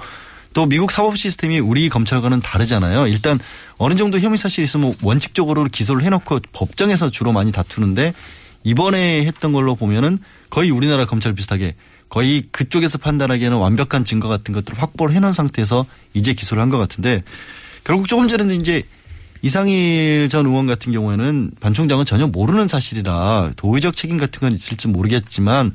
[0.54, 3.06] 또 미국 사법 시스템이 우리 검찰과는 다르잖아요.
[3.06, 3.38] 일단
[3.76, 8.14] 어느 정도 혐의 사실이 있으면 원칙적으로 기소를 해놓고 법정에서 주로 많이 다투는데
[8.64, 10.18] 이번에 했던 걸로 보면은
[10.50, 11.74] 거의 우리나라 검찰 비슷하게
[12.08, 17.22] 거의 그쪽에서 판단하기에는 완벽한 증거 같은 것들을 확보를 해놓은 상태에서 이제 기소를 한 것 같은데
[17.84, 18.82] 결국 조금 전에는 이제
[19.42, 24.86] 이상일 전 의원 같은 경우에는 반 총장은 전혀 모르는 사실이라 도의적 책임 같은 건 있을지
[24.88, 25.74] 모르겠지만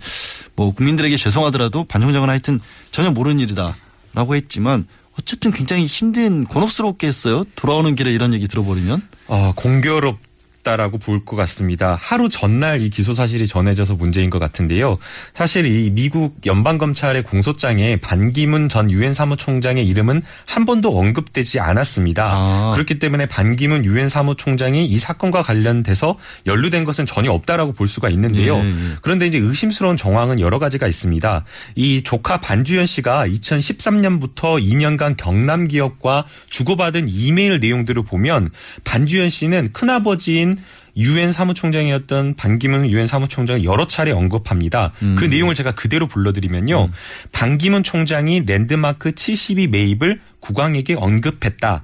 [0.55, 2.59] 뭐 국민들에게 죄송하더라도 반 총장은 하여튼
[2.91, 4.85] 전혀 모르는 일이다라고 했지만
[5.19, 7.45] 어쨌든 굉장히 힘든 곤혹스럽게 했어요.
[7.55, 9.01] 돌아오는 길에 이런 얘기 들어버리면.
[9.27, 10.19] 어, 공교롭
[10.65, 11.97] 다라고 볼 것 같습니다.
[11.99, 14.97] 하루 전날 이 기소 사실이 전해져서 문제인 것 같은데요.
[15.33, 22.71] 사실 이 미국 연방 검찰의 공소장에 반기문 전 유엔 사무총장의 이름은 한 번도 언급되지 않았습니다.
[22.73, 28.57] 그렇기 때문에 반기문 유엔 사무총장이 이 사건과 관련돼서 연루된 것은 전혀 없다라고 볼 수가 있는데요.
[28.57, 28.73] 예, 예.
[29.01, 31.45] 그런데 이제 의심스러운 정황은 여러 가지가 있습니다.
[31.75, 38.49] 이 조카 반주현 씨가 2013년부터 2년간 경남 기업과 주고받은 이메일 내용들을 보면
[38.83, 40.54] 반주현 씨는 큰아버지인
[40.97, 44.93] 유엔 사무총장이었던 반기문 유엔 사무총장을 여러 차례 언급합니다.
[45.17, 46.89] 그 내용을 제가 그대로 불러드리면요.
[47.31, 51.83] 반기문 총장이 랜드마크 72 매입을 국왕에게 언급했다.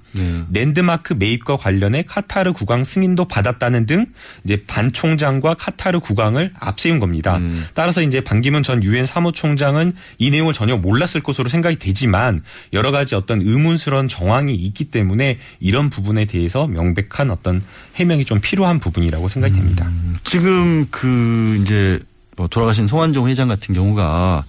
[0.52, 4.06] 랜드마크 매입과 관련해 카타르 국왕 승인도 받았다는 등
[4.44, 7.40] 이제 반 총장과 카타르 국왕을 앞세운 겁니다.
[7.74, 12.44] 따라서 이제 반기문 전 유엔 사무총장은 이 내용을 전혀 몰랐을 것으로 생각이 되지만
[12.74, 17.62] 여러 가지 어떤 의문스러운 정황이 있기 때문에 이런 부분에 대해서 명백한 어떤
[17.96, 19.90] 해명이 좀 필요한 부분이라고 생각이 됩니다.
[20.24, 22.00] 지금 그 이제
[22.38, 24.46] 뭐 돌아가신 송환종 회장 같은 경우가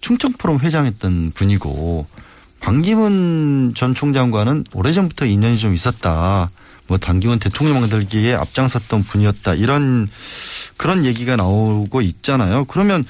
[0.00, 2.06] 충청포럼 회장했던 분이고
[2.60, 6.50] 반기문 전 총장과는 오래전부터 인연이 좀 있었다.
[6.86, 9.54] 뭐 단기문 대통령 만들기에 앞장섰던 분이었다.
[9.54, 10.08] 이런
[10.76, 12.64] 그런 얘기가 나오고 있잖아요.
[12.66, 13.04] 그러면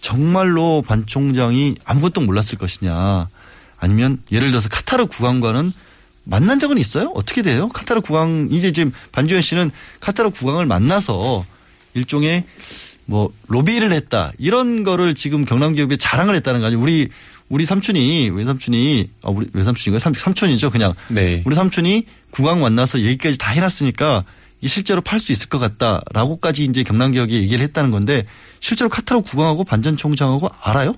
[0.00, 3.28] 정말로 반 총장이 아무것도 몰랐을 것이냐.
[3.78, 5.72] 아니면 예를 들어서 카타르 국왕과는
[6.24, 7.12] 만난 적은 있어요?
[7.14, 7.68] 어떻게 돼요?
[7.68, 11.44] 카타르 국왕 이제 지금 반주현 씨는 카타르 국왕을 만나서
[11.94, 12.44] 일종의
[13.06, 16.82] 뭐 로비를 했다 이런 거를 지금 경남 기업에 자랑을 했다는 거 아니에요?
[16.82, 17.08] 우리
[17.48, 21.42] 우리 삼촌이 외삼촌이 아 우리 외삼촌인가 삼 삼촌이죠 그냥 네.
[21.44, 24.24] 우리 삼촌이 국왕 만나서 얘기까지 다 해놨으니까
[24.60, 28.24] 이 실제로 팔 수 있을 것 같다라고까지 이제 경남기업이 얘기를 했다는 건데
[28.60, 30.94] 실제로 카타르 국왕하고 반전 총장하고 알아요?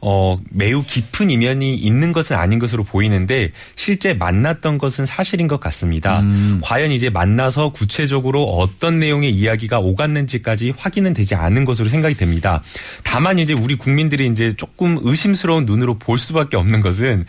[0.00, 6.20] 어, 매우 깊은 이면이 있는 것은 아닌 것으로 보이는데 실제 만났던 것은 사실인 것 같습니다.
[6.20, 6.60] 음.
[6.62, 12.62] 과연 이제 만나서 구체적으로 어떤 내용의 이야기가 오갔는지까지 확인은 되지 않은 것으로 생각이 됩니다.
[13.02, 17.26] 다만 이제 우리 국민들이 이제 조금 의심스러운 눈으로 볼 수밖에 없는 것은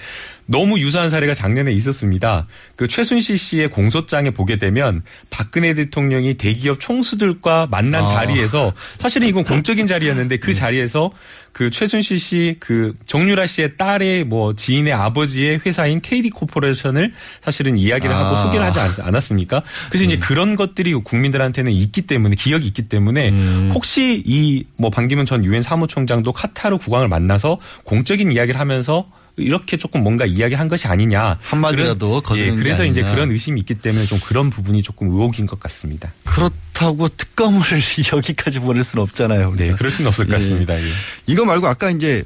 [0.48, 2.46] 너무 유사한 사례가 작년에 있었습니다.
[2.76, 8.08] 그 최순실 씨의 공소장에 보게 되면 박근혜 대통령이 대기업 총수들과 만난 아.
[8.08, 11.12] 자리에서 사실은 이건 공적인 자리였는데 그 자리에서
[11.52, 18.14] 그 최순실 씨 그 정유라 씨의 딸의 뭐 지인의 아버지의 회사인 KD 코퍼레이션을 사실은 이야기를
[18.16, 18.44] 하고 아.
[18.44, 19.64] 소개를 하지 않- 않았습니까?
[19.90, 23.72] 그래서 이제 그런 것들이 국민들한테는 있기 때문에 기억이 있기 때문에 음.
[23.74, 29.06] 혹시 이 뭐 반기문 전 유엔 사무총장도 카타르 국왕을 만나서 공적인 이야기를 하면서
[29.38, 31.38] 이렇게 조금 뭔가 이야기한 것이 아니냐.
[31.42, 33.04] 한마디라도 그런- 예, 게 그래서 이제.
[33.04, 36.14] 그런 의심이 있기 때문에 좀 그런 부분이 조금 의혹인 것 같습니다.
[36.24, 37.60] 그렇다고 특검을
[38.14, 39.56] 여기까지 보낼 수는 없잖아요.
[39.58, 40.38] 네, 그럴 수는 없을 것 예.
[40.38, 40.80] 같습니다.
[40.80, 40.88] 예.
[41.28, 42.24] 이거 말고 아까 이제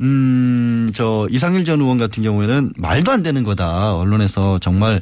[0.00, 3.94] 음, 저 이상일 전 의원 같은 경우에는 말도 안 되는 거다.
[3.94, 5.00] 언론에서 정말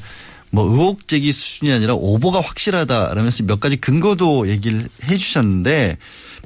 [0.50, 3.14] 뭐 의혹 제기 수준이 아니라 오보가 확실하다.
[3.14, 5.96] 라면서 몇 가지 근거도 얘기를 해 주셨는데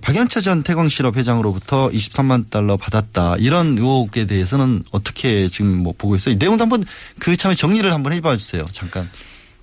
[0.03, 3.37] 박연차 전 태광실업 회장으로부터 23만 달러 받았다.
[3.38, 6.35] 이런 의혹에 대해서는 어떻게 지금 뭐 보고 있어요?
[6.35, 6.85] 이 내용도 한번
[7.19, 8.64] 그 참에 정리를 한번 해봐 주세요.
[8.73, 9.09] 잠깐.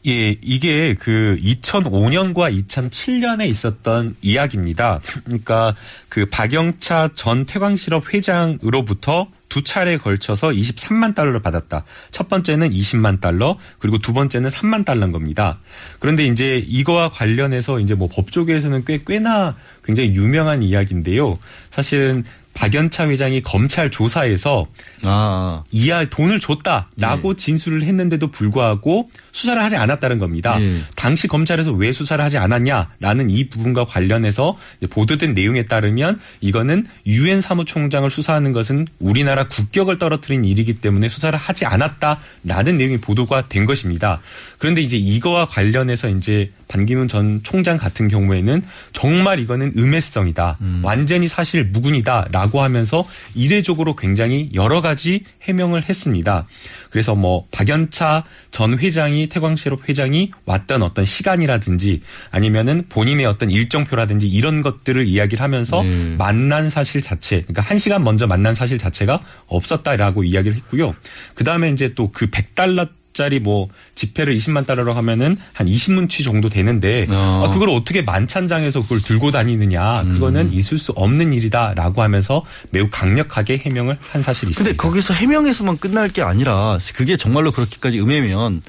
[0.08, 5.00] 예, 이게 그 2005년과 2007년에 있었던 이야기입니다.
[5.24, 5.76] 그러니까
[6.10, 11.84] 그 박영차 전 태광실업 회장으로부터 두 차례에 걸쳐서 23만 달러를 받았다.
[12.10, 15.60] 첫 번째는 20만 달러, 그리고 두 번째는 3만 달러인 겁니다.
[16.00, 21.38] 그런데 이제 이거와 관련해서 이제 뭐 법조계에서는 꽤 꽤나 굉장히 유명한 이야기인데요.
[21.70, 24.68] 사실은 박연차 회장이 검찰 조사에서
[25.04, 25.64] 아.
[25.72, 30.62] 이하 돈을 줬다라고 진술을 했는데도 불구하고 수사를 하지 않았다는 겁니다.
[30.62, 30.82] 예.
[30.96, 34.58] 당시 검찰에서 왜 수사를 하지 않았냐라는 이 부분과 관련해서
[34.90, 41.66] 보도된 내용에 따르면 이거는 유엔 사무총장을 수사하는 것은 우리나라 국격을 떨어뜨린 일이기 때문에 수사를 하지
[41.66, 44.22] 않았다라는 내용이 보도가 된 것입니다.
[44.58, 48.62] 그런데 이제 이거와 관련해서 이제 반기문 전 총장 같은 경우에는
[48.94, 50.58] 정말 이거는 음해성이다.
[50.84, 53.06] 완전히 사실 무근이다라고 하면서
[53.36, 56.48] 이례적으로 굉장히 여러 가지 해명을 했습니다.
[56.90, 64.62] 그래서 뭐 박연차 전 회장이 태광실업 회장이 왔던 어떤 시간이라든지 아니면은 본인의 어떤 일정표라든지 이런
[64.62, 66.16] 것들을 이야기를 하면서 네.
[66.18, 70.96] 만난 사실 자체, 그러니까 한 시간 먼저 만난 사실 자체가 없었다라고 이야기를 했고요.
[71.36, 76.50] 그 다음에 이제 또 그 100달러 짜리 뭐 지폐를 20만 달러로 하면은 한 20문치 정도
[76.50, 77.46] 되는데 어.
[77.46, 80.54] 아, 그걸 어떻게 만찬장에서 그걸 들고 다니느냐 그거는 음.
[80.54, 84.84] 있을 수 없는 일이다라고 하면서 매우 강력하게 해명을 한 사실이 근데 있습니다.
[84.84, 88.62] 거기서 해명에서만 끝날 게 아니라 그게 정말로 그렇게까지 음해면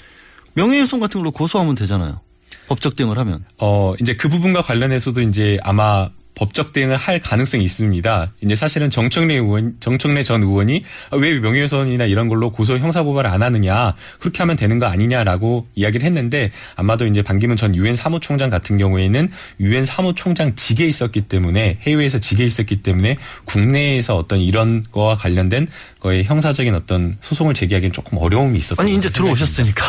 [0.55, 2.20] 명예훼손 같은 걸로 고소하면 되잖아요.
[2.68, 3.44] 법적 대응을 하면.
[3.59, 8.32] 어, 이제 그 부분과 관련해서도 이제 아마 법적 대응을 할 가능성이 있습니다.
[8.42, 13.42] 이제 사실은 정청래 의원, 정청래 전 의원이 아, 왜 명예훼손이나 이런 걸로 고소 형사고발을 안
[13.42, 18.78] 하느냐, 그렇게 하면 되는 거 아니냐라고 이야기를 했는데 아마도 이제 반기문 전 유엔 사무총장 같은
[18.78, 25.68] 경우에는 유엔 사무총장 직에 있었기 때문에 해외에서 직에 있었기 때문에 국내에서 어떤 이런 거와 관련된
[26.00, 29.84] 거의 형사적인 어떤 소송을 제기하기는 조금 어려움이 있었던 아니 이제 들어오셨으니까.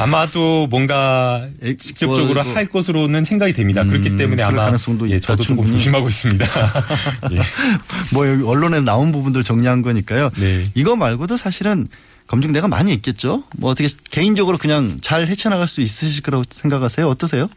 [0.00, 1.46] 아마도 뭔가
[1.78, 3.84] 직접적으로 뭐, 할 것으로는 생각이 됩니다.
[3.84, 5.73] 그렇기 때문에 아마 가능성도 예, 저도 조금.
[5.74, 6.46] 조심하고 있습니다.
[7.32, 7.40] 예.
[8.12, 10.30] 뭐 여기 언론에 나온 부분들 정리한 거니까요.
[10.36, 10.70] 네.
[10.74, 11.88] 이거 말고도 사실은
[12.26, 13.42] 검증대가 많이 있겠죠.
[13.56, 17.06] 뭐 어떻게 개인적으로 그냥 잘 헤쳐나갈 수 있으실 거라고 생각하세요?
[17.06, 17.48] 어떠세요?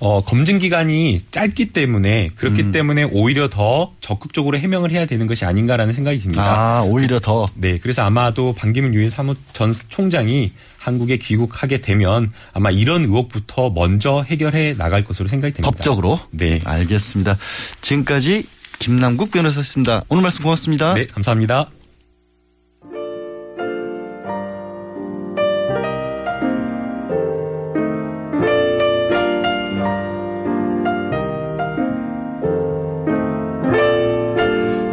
[0.00, 2.72] 어, 검증 기간이 짧기 때문에 그렇기 음.
[2.72, 6.42] 때문에 오히려 더 적극적으로 해명을 해야 되는 것이 아닌가라는 생각이 듭니다.
[6.42, 7.46] 아 오히려 더.
[7.54, 10.50] 네, 그래서 아마도 반기문 유엔 사무 전 총장이
[10.86, 15.68] 한국에 귀국하게 되면 아마 이런 의혹부터 먼저 해결해 나갈 것으로 생각이 됩니다.
[15.68, 16.20] 법적으로?
[16.30, 16.60] 네.
[16.64, 17.36] 알겠습니다.
[17.80, 18.46] 지금까지
[18.78, 20.04] 김남국 변호사였습니다.
[20.08, 20.94] 오늘 말씀 고맙습니다.
[20.94, 21.70] 네, 감사합니다.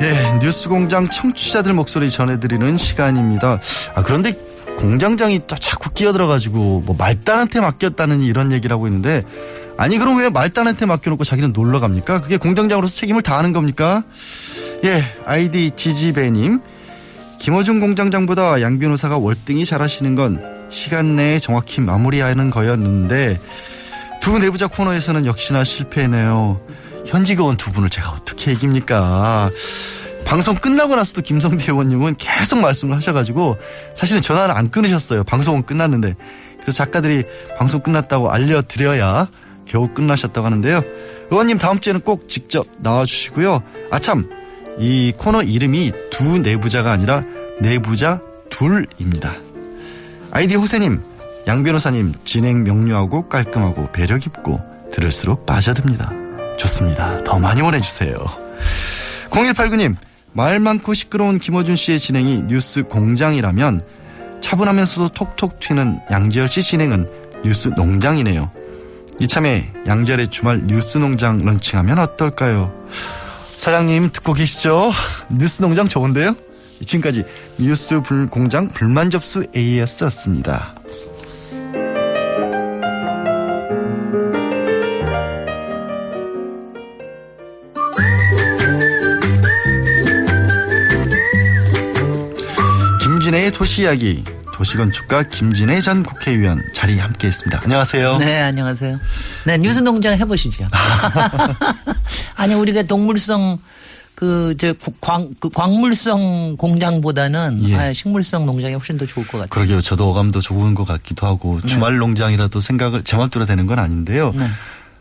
[0.02, 3.60] 예, 뉴스공장 청취자들 목소리 전해드리는 시간입니다.
[3.94, 4.53] 아, 그런데
[4.84, 9.24] 공장장이 또 자꾸 끼어들어가지고 뭐 말단한테 맡겼다는 이런 얘기를 하고 있는데
[9.78, 12.20] 아니 그럼 왜 말단한테 맡겨놓고 자기는 놀러 갑니까?
[12.20, 14.04] 그게 공장장으로서 책임을 다하는 겁니까?
[14.84, 16.60] 예, 아이디 지지배님
[17.40, 23.40] 김어준 공장장보다 양 변호사가 월등히 잘하시는 건 시간 내에 정확히 마무리하는 거였는데
[24.20, 26.60] 두 내부자 코너에서는 역시나 실패네요.
[27.06, 29.50] 현직의원 두 분을 제가 어떻게 이깁니까?
[30.34, 33.56] 방송 끝나고 나서도 김성대 의원님은 계속 말씀을 하셔가지고
[33.94, 35.24] 사실은 전화를 안 끊으셨어요.
[35.26, 36.16] 방송은 끝났는데.
[36.60, 37.24] 그래서 작가들이
[37.60, 39.30] 방송 끝났다고 알려드려야
[39.68, 40.82] 겨우 끝나셨다고 하는데요.
[41.30, 43.62] 의원님 다음 주에는 꼭 직접 나와주시고요.
[43.92, 44.28] 아참
[44.80, 47.24] 이 코너 이름이 두 내부자가 아니라
[47.62, 48.20] 내부자
[48.50, 49.36] 둘입니다.
[50.32, 51.00] 아이디 호세님,
[51.46, 54.60] 양 변호사님 진행 명료하고 깔끔하고 배려 깊고
[54.92, 56.12] 들을수록 빠져듭니다.
[56.58, 57.22] 좋습니다.
[57.22, 58.16] 더 많이 보내주세요.
[59.30, 59.96] 0189님,
[60.34, 63.82] 말 많고 시끄러운 김어준 씨의 진행이 뉴스 공장이라면
[64.42, 67.08] 차분하면서도 톡톡 튀는 양지열 씨 진행은
[67.46, 68.52] 뉴스 농장이네요.
[69.20, 72.74] 이참에 양지열의 주말 뉴스 농장 런칭하면 어떨까요?
[73.58, 74.92] 사장님 듣고 계시죠?
[75.32, 76.36] 뉴스 농장 좋은데요?
[76.84, 77.24] 지금까지
[77.60, 80.76] 뉴스 불 공장 불만 접수 AS였습니다.
[93.44, 97.62] 김진애의 도시 이야기 도시건축가 김진애 전 국회의원 자리 함께했습니다.
[97.64, 98.18] 안녕하세요.
[98.18, 99.00] 네, 안녕하세요.
[99.46, 100.66] 네, 뉴스 농장 해보시죠.
[102.36, 103.60] 아니 우리가 동물성
[104.16, 107.76] 그, 저, 광, 그 광물성 공장보다는 예.
[107.76, 109.50] 아, 식물성 농장이 훨씬 더 좋을 것 같아요.
[109.50, 109.82] 그러게요.
[109.82, 111.68] 저도 어감도 좋은 것 같기도 하고 네.
[111.68, 114.32] 주말 농장이라도 생각을 제 맘대로 되는 건 아닌데요.
[114.36, 114.48] 네.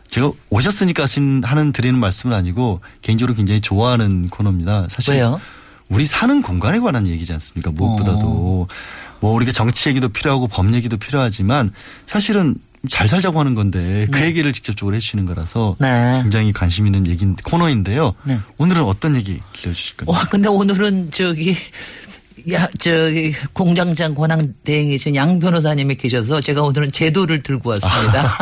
[0.09, 1.05] 제가 오셨으니까
[1.43, 4.87] 하는 드리는 말씀은 아니고 개인적으로 굉장히 좋아하는 코너입니다.
[4.89, 5.39] 사실 왜요?
[5.93, 7.71] 우리 사는 공간에 관한 얘기지 않습니까?
[7.71, 8.67] 무엇보다도
[9.19, 11.71] 뭐 우리가 정치 얘기도 필요하고 법 얘기도 필요하지만
[12.07, 12.55] 사실은
[12.89, 14.25] 잘 살자고 하는 건데 그 네.
[14.25, 16.19] 얘기를 직접적으로 해주시는 거라서 네.
[16.21, 18.13] 굉장히 관심 있는 얘기 코너인데요.
[18.25, 18.39] 네.
[18.57, 20.17] 오늘은 어떤 얘기 들려주실 건가요?
[20.17, 21.55] 와, 근데 오늘은 저기,
[22.51, 28.37] 야, 저기, 공장장 권한 대행이신 양 변호사님이 계셔서 제가 오늘은 제도를 들고 왔습니다.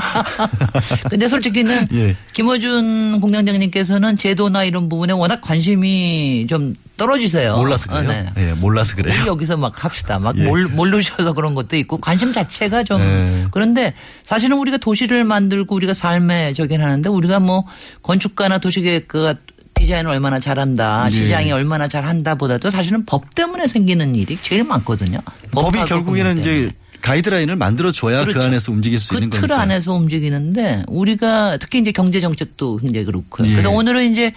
[1.11, 2.15] 근데 솔직히는 예.
[2.33, 7.55] 김어준 공장장님께서는 제도나 이런 부분에 워낙 관심이 좀 떨어지세요.
[7.55, 8.09] 몰라서 그래요?
[8.09, 8.31] 어, 네.
[8.37, 9.15] 예, 몰라서 그래요.
[9.19, 10.19] 우리 여기서 막 합시다.
[10.19, 10.43] 막 예.
[10.43, 13.45] 몰, 모르셔서 그런 것도 있고 관심 자체가 좀 네.
[13.49, 17.65] 그런데 사실은 우리가 도시를 만들고 우리가 삶에 저긴 하는데 우리가 뭐
[18.03, 19.35] 건축가나 도시계획가
[19.73, 21.11] 디자인을 얼마나 잘한다, 예.
[21.11, 25.17] 시장이 얼마나 잘한다 보다도 사실은 법 때문에 생기는 일이 제일 많거든요.
[25.51, 26.39] 법이 결국에는.
[26.39, 28.45] 이제 가이드라인을 만들어 줘야 그 그렇죠.
[28.47, 29.63] 안에서 움직일 수 있는 그틀 거니까.
[29.63, 33.47] 안에서 움직이는데 우리가 특히 이제 경제 정책도 굉장히 그렇고요.
[33.47, 33.53] 예.
[33.53, 34.31] 그래서 오늘은 이제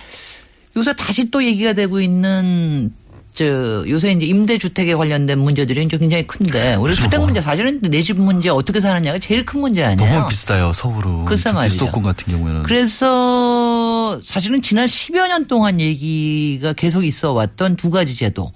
[0.76, 2.92] 요새 다시 또 얘기가 되고 있는
[3.32, 3.44] 저
[3.88, 8.20] 요새 이제 임대 주택에 관련된 문제들이 이제 굉장히 큰데 우리 주택 문제 사실은 내 집
[8.20, 10.14] 문제 어떻게 사느냐가 제일 큰 문제 아니에요.
[10.14, 11.24] 너무 비싸요 서울은.
[11.28, 11.78] 특히 말이죠.
[11.78, 12.62] 수도권 같은 경우에는.
[12.62, 18.52] 그래서 사실은 지난 10여 년 동안 얘기가 계속 있어 왔던 두 가지 제도.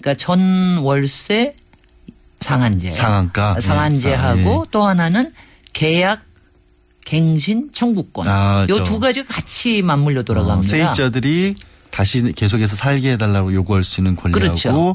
[0.00, 1.54] 그러니까 전 월세
[2.38, 2.90] 상한제.
[2.90, 3.54] 상한가.
[3.56, 5.32] 예, 상한제하고 또 하나는
[5.72, 6.22] 계약
[7.14, 8.28] 갱신 청구권.
[8.28, 10.68] 아, 요 저- 두 가지가 같이 맞물려 어, 돌아갑니다.
[10.76, 11.54] 세입자들이
[11.90, 14.94] 다시 계속해서 살게 해달라고 요구할 수 있는 권리하고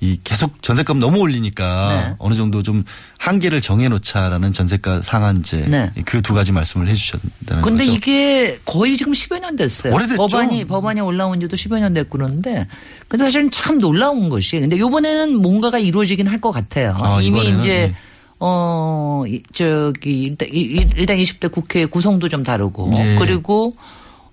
[0.00, 2.14] 이 계속 전세값 너무 올리니까 네.
[2.18, 2.84] 어느 정도 좀
[3.16, 5.90] 한계를 정해놓자라는 전세가 상한제 네.
[6.04, 7.96] 그두 가지 말씀을 해주셨다는 근데 거죠.
[7.96, 9.94] 이게 거의 지금 10여 년 됐어요.
[9.94, 10.18] 오래됐죠.
[10.18, 12.66] 법안이 법안이 올라온 지도 10여 년 됐고 그러는데
[13.08, 16.94] 근데 사실은 참 놀라운 것이 근데 요번에는 뭔가가 이루어지긴 할 것 같아요.
[17.00, 17.60] 아, 이미 이번에는?
[17.60, 17.94] 이제 예.
[18.38, 23.16] 어 이- 저기 일단 이- 일단 20대 국회 구성도 좀 다르고 예.
[23.18, 23.74] 그리고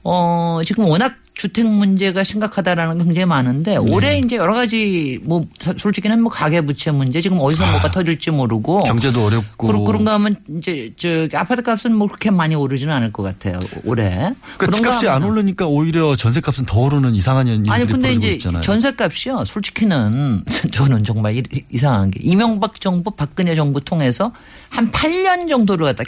[0.04, 3.78] 어 지금 워낙 주택 문제가 심각하다라는 게 굉장히 많은데 네.
[3.93, 8.30] 올해 이제 여러 가지 뭐 사- 솔직히는 뭐 가계 부채 문제 지금 어디서 뭐가 터질지
[8.32, 12.93] 모르고 아, 경제도 어렵고 그러, 그런가 하면 이제 저기 아파트 값은 뭐 그렇게 많이 오르지는
[12.93, 14.32] 않을 것 같아요 올해.
[14.58, 18.62] 그 집값이 안 오르니까 오히려 전세 값은 더 오르는 이상한 일들이 아니 근데 이제 있잖아요.
[18.62, 19.43] 전세 값이요.
[19.46, 24.32] 솔직히는 저는 정말 이- 이상한 게 이명박 정부 박근혜 정부 통해서
[24.69, 26.04] 한 8년 정도를 갖다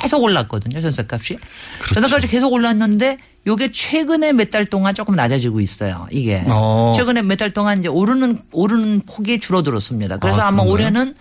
[0.00, 0.80] 계속 올랐거든요.
[0.80, 1.36] 전세 값이.
[1.80, 2.00] 그렇죠.
[2.00, 6.06] 전세 값이 계속 올랐는데 요게 최근에 몇 달 동안 조금 낮아지고 있어요.
[6.10, 6.92] 이게 어.
[6.96, 10.16] 최근에 몇 달 동안 이제 오르는 오르는 폭이 줄어들었습니다.
[10.18, 10.62] 그래서 아, 아, 마?
[10.62, 11.14] 올해는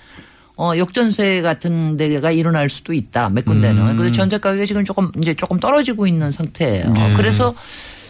[0.55, 3.29] 어, 역전세 같은 데가 일어날 수도 있다.
[3.29, 3.89] 몇 군데는.
[3.89, 3.97] 음.
[3.97, 6.93] 그래서 전세 가격이 지금 조금 이제 조금 떨어지고 있는 상태예요.
[6.95, 7.13] 예.
[7.17, 7.53] 그래서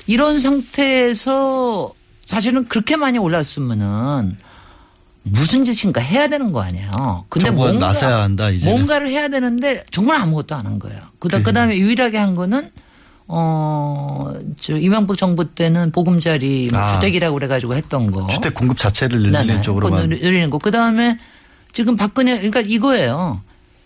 [0.08, 1.93] 이런 상태에서
[2.26, 4.38] 사실은 그렇게 많이 올랐으면은
[5.23, 7.26] 무슨 짓인가 해야 되는 거 아니에요.
[7.30, 8.73] 근데 뭔가 나서야 한다, 이제는.
[8.76, 10.99] 뭔가를 해야 되는데 정말 아무것도 안 한 거예요.
[11.19, 11.41] 그다.
[11.41, 12.69] 그다음에 유일하게 한 거는
[13.26, 14.03] 어
[14.63, 16.93] 저 이명박 정부 때는 보금자리 뭐 아.
[16.93, 18.26] 주택이라고 그래가지고 했던 거.
[18.28, 19.62] 주택 공급 자체를 늘리는 네네.
[19.62, 20.58] 쪽으로만 그거 늘리는 거.
[20.58, 21.19] 그 다음에
[21.73, 23.41] 지금 박근혜, 그러니까 이거예요.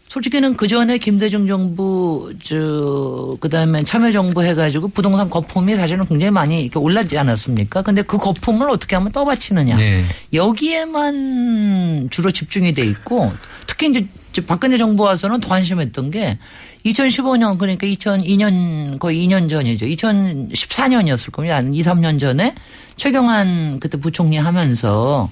[0.08, 6.62] 솔직히는 그 전에 김대중 정부, 저, 그 다음에 참여정부 해가지고 부동산 거품이 사실은 굉장히 많이
[6.62, 7.82] 이렇게 올랐지 않았습니까?
[7.82, 9.75] 근데 그 거품을 어떻게 하면 떠받치느냐.
[9.75, 10.04] 네.
[10.34, 13.34] 여기에만 주로 집중이 돼 있고
[13.67, 16.38] 특히 이제 저 박근혜 정부 와서는 더 안심했던 게
[16.86, 19.88] 2015년 그러니까 2002년 거의 2년 전이죠.
[19.88, 21.58] 2014년이었을 겁니다.
[21.58, 22.56] 한 2, 3년 전에
[22.96, 25.29] 최경환 그때 부총리 하면서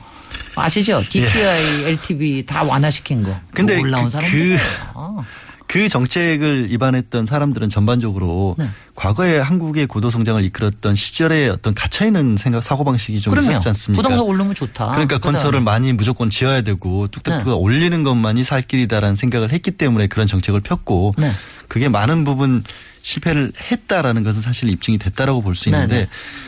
[0.55, 1.01] 아시죠?
[1.09, 3.35] DTI, LTV 다 완화시킨 거.
[3.53, 4.57] 근데 올라온 그- 사람 그,
[5.67, 8.69] 그 정책을 입안했던 사람들은 전반적으로 네.
[8.93, 13.49] 과거에 한국의 고도 성장을 이끌었던 시절의 어떤 갇혀 있는 생각 사고 방식이 좀 그럼요.
[13.49, 14.01] 있었지 않습니까?
[14.03, 14.91] 부동산 오르면 좋다.
[14.91, 15.37] 그러니까 그다음에.
[15.37, 17.51] 건설을 많이 무조건 지어야 되고 뚝뚝뚝 네.
[17.51, 21.31] 올리는 것만이 살 길이다라는 생각을 했기 때문에 그런 정책을 폈고 네.
[21.67, 22.63] 그게 많은 부분
[23.05, 26.07] 실패를 했다라는 것은 사실 입증이 됐다라고 볼 수 있는데 네네.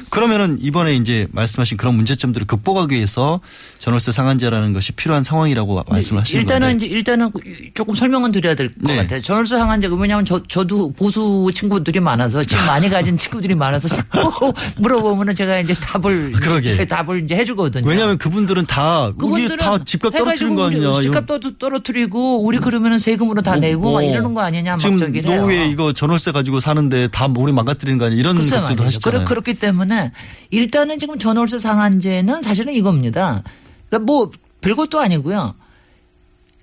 [0.10, 3.40] 그러면은 이번에 이제 말씀하신 그런 문제점들을 극복하기 위해서
[3.80, 7.32] 전월세 상한제라는 것이 필요한 상황이라고 말씀을 하시는 일단은 건데 이제 일단은
[7.76, 8.96] 조금 설명은 드려야 될것 네.
[8.98, 9.20] 같아요.
[9.22, 15.36] 전월세 상한제가 왜냐하면 저 저도 보수 친구들이 많아서 집 많이 가진 친구들이 많아서 자꾸 물어보면은
[15.36, 16.74] 제가 이제 답을 그러게.
[16.74, 17.88] 이제 답을 이제 해주거든요.
[17.88, 21.02] 왜냐하면 그분들은 다 우리 그분들은 다 집값 떨어뜨린 거 아니냐.
[21.02, 24.02] 집값도 떨어뜨리고 우리 그러면은 세금으로 다 내고 막 어.
[24.02, 25.12] 이러는 거 아니냐 막 지금.
[25.22, 28.98] 노후에 이거 전월세 가지고 사는데 다 우리 망가뜨리는 거 아니야 이런 글쎄 걱정도 말이죠.
[28.98, 29.26] 하시잖아요.
[29.26, 30.12] 그렇, 그렇 기 때문에
[30.52, 33.44] 일단은 지금 전월세 상한제는 사실은 이겁니다.
[33.90, 34.32] 그러니까 뭐
[34.62, 35.54] 별것도 아니고요.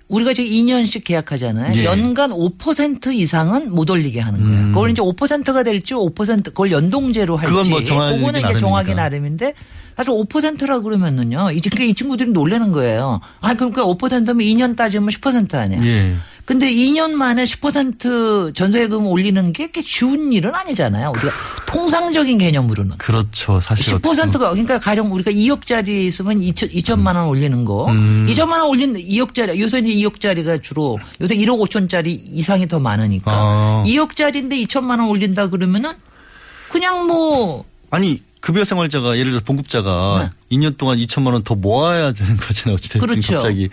[0.07, 1.75] 우리가 지금 2년씩 계약하잖아요.
[1.79, 1.85] 예.
[1.85, 4.67] 연간 5% 이상은 못 올리게 하는 거예요.
[4.67, 7.55] 그걸 이제 5%가 될지 5% 그걸 연동제로 할지 음.
[7.55, 8.57] 그건 뭐 정하기 그거는 이제.
[8.59, 9.53] 정하기 나름인데
[9.97, 11.51] 사실 5%라 그러면은요.
[11.51, 13.19] 이제 그이 친구들이 놀라는 거예요.
[13.41, 15.83] 아 그러니까 5%면 2년 따지면 10% 아니야.
[15.83, 16.15] 예.
[16.45, 21.09] 근데 2년 만에 10% 전세금 올리는 게 그렇게 쉬운 일은 아니잖아요.
[21.11, 21.31] 우리가
[21.65, 22.97] 통상적인 개념으로는.
[22.99, 23.59] 그렇죠.
[23.59, 27.89] 사실 10%가 그러니까 가령 우리가 2억짜리 있으면 2천, 2천만 원 올리는 거.
[27.89, 28.27] 음.
[28.29, 33.83] 2천만 원 올린 2억짜리 요새 이제 2억짜리가 주로 요새 1억 5천짜리 이상이 더 많으니까 아.
[33.87, 35.91] 2억짜리인데 2천만 원 올린다 그러면은
[36.69, 42.37] 그냥 뭐 아니 급여 생활자가 예를 들어 봉급자가 2년 동안 2천만 원 더 모아야 되는
[42.37, 42.75] 거잖아요.
[42.75, 43.33] 어찌됐든 그렇죠.
[43.33, 43.69] 갑자기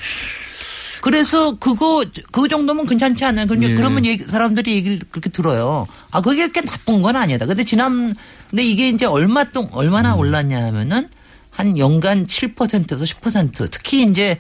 [1.02, 3.46] 그래서 그거 그 정도면 괜찮지 않나요?
[3.48, 3.74] 그러니까 예.
[3.74, 5.86] 그러면 얘기- 사람들이 얘기를 그렇게 들어요.
[6.12, 7.44] 아 그게 그렇게 나쁜 건 아니다.
[7.44, 8.14] 근데 지난
[8.48, 9.68] 근데 이게 이제 얼마 동 음.
[9.72, 11.08] 얼마나 올랐냐 하면은
[11.50, 14.38] 한 연간 7%에서 10% 특히 이제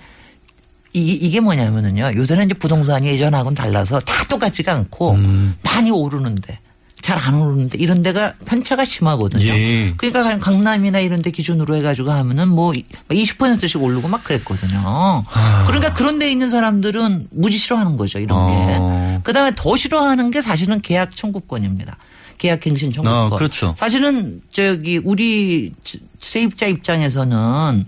[0.92, 2.12] 이, 이게 뭐냐면은요.
[2.14, 5.56] 요새는 이제 부동산이 예전하고는 달라서 다 똑같지가 않고 음.
[5.64, 6.60] 많이 오르는데
[7.02, 9.44] 잘 안 오르는데 이런 데가 편차가 심하거든요.
[9.44, 9.92] 예.
[9.96, 12.72] 그러니까 강남이나 이런 데 기준으로 해가지고 하면은 뭐
[13.10, 15.24] 20%씩 오르고 막 그랬거든요.
[15.66, 18.18] 그러니까 그런 데 있는 사람들은 무지 싫어하는 거죠.
[18.18, 19.16] 이런 어.
[19.16, 19.20] 게.
[19.24, 21.96] 그 다음에 더 싫어하는 게 사실은 계약 청구권입니다.
[22.38, 23.32] 계약 갱신 청구권.
[23.32, 23.74] 아, 그렇죠.
[23.76, 25.72] 사실은 저기 우리
[26.20, 27.84] 세입자 입장에서는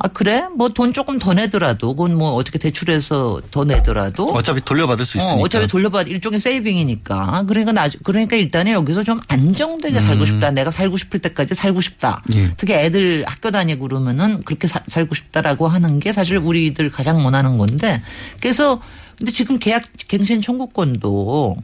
[0.00, 5.04] 아 그래 뭐 돈 조금 더 내더라도 그건 뭐 어떻게 대출해서 더 내더라도 어차피 돌려받을
[5.04, 5.34] 수 있으니까.
[5.36, 7.44] 어, 어차피 돌려받 일종의 세이빙이니까.
[7.48, 10.50] 그러니까 나 그러니까 일단은 여기서 좀 안정되게 살고 싶다.
[10.52, 12.22] 내가 살고 싶을 때까지 살고 싶다.
[12.30, 12.34] 음.
[12.36, 12.50] 예.
[12.56, 17.58] 특히 애들 학교 다니고 그러면은 그렇게 사- 살고 싶다라고 하는 게 사실 우리들 가장 원하는
[17.58, 18.00] 건데.
[18.40, 18.80] 그래서
[19.18, 21.56] 근데 지금 계약 갱신 청구권도